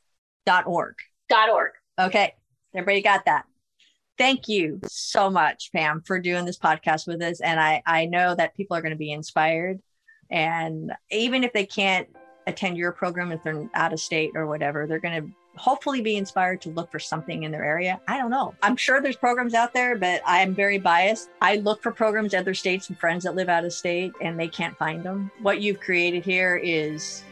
dot 0.45 0.67
org. 0.67 0.95
Dot 1.29 1.49
org. 1.49 1.71
Okay. 1.99 2.33
Everybody 2.75 3.01
got 3.01 3.25
that. 3.25 3.45
Thank 4.17 4.47
you 4.47 4.79
so 4.87 5.29
much, 5.29 5.71
Pam, 5.71 6.01
for 6.05 6.19
doing 6.19 6.45
this 6.45 6.57
podcast 6.57 7.07
with 7.07 7.21
us. 7.21 7.39
And 7.39 7.59
I, 7.59 7.83
I 7.85 8.05
know 8.05 8.33
that 8.35 8.55
people 8.55 8.75
are 8.75 8.81
going 8.81 8.91
to 8.91 8.97
be 8.97 9.11
inspired. 9.11 9.79
And 10.29 10.91
even 11.11 11.43
if 11.43 11.53
they 11.53 11.65
can't 11.65 12.07
attend 12.47 12.77
your 12.77 12.91
program, 12.91 13.31
if 13.31 13.43
they're 13.43 13.69
out 13.73 13.93
of 13.93 13.99
state 13.99 14.31
or 14.35 14.47
whatever, 14.47 14.87
they're 14.87 14.99
going 14.99 15.23
to 15.23 15.31
hopefully 15.57 16.01
be 16.01 16.15
inspired 16.15 16.61
to 16.61 16.69
look 16.69 16.91
for 16.91 16.99
something 16.99 17.43
in 17.43 17.51
their 17.51 17.63
area. 17.63 17.99
I 18.07 18.17
don't 18.17 18.31
know. 18.31 18.53
I'm 18.61 18.75
sure 18.75 19.01
there's 19.01 19.15
programs 19.15 19.53
out 19.53 19.73
there, 19.73 19.97
but 19.97 20.21
I'm 20.25 20.53
very 20.53 20.77
biased. 20.77 21.29
I 21.41 21.57
look 21.57 21.81
for 21.81 21.91
programs 21.91 22.33
in 22.33 22.39
other 22.39 22.53
states 22.53 22.89
and 22.89 22.97
friends 22.97 23.23
that 23.23 23.35
live 23.35 23.49
out 23.49 23.65
of 23.65 23.73
state 23.73 24.13
and 24.21 24.39
they 24.39 24.47
can't 24.47 24.77
find 24.77 25.03
them. 25.03 25.31
What 25.41 25.61
you've 25.61 25.79
created 25.79 26.23
here 26.23 26.57
is 26.57 27.23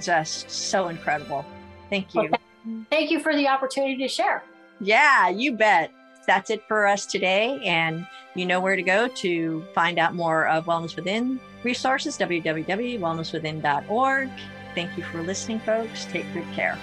just 0.00 0.50
so 0.50 0.88
incredible. 0.88 1.44
Thank 1.90 2.14
you. 2.14 2.30
Well, 2.30 2.84
thank 2.90 3.10
you 3.10 3.20
for 3.20 3.34
the 3.34 3.48
opportunity 3.48 3.96
to 3.98 4.08
share. 4.08 4.42
Yeah, 4.80 5.28
you 5.28 5.52
bet. 5.52 5.92
That's 6.26 6.50
it 6.50 6.62
for 6.68 6.86
us 6.86 7.06
today. 7.06 7.58
And 7.64 8.06
you 8.34 8.44
know 8.44 8.60
where 8.60 8.76
to 8.76 8.82
go 8.82 9.08
to 9.08 9.64
find 9.74 9.98
out 9.98 10.14
more 10.14 10.46
of 10.46 10.66
Wellness 10.66 10.94
Within 10.94 11.40
resources 11.64 12.18
www.wellnesswithin.org. 12.18 14.30
Thank 14.74 14.96
you 14.96 15.02
for 15.04 15.22
listening, 15.22 15.60
folks. 15.60 16.04
Take 16.06 16.32
good 16.34 16.50
care. 16.52 16.76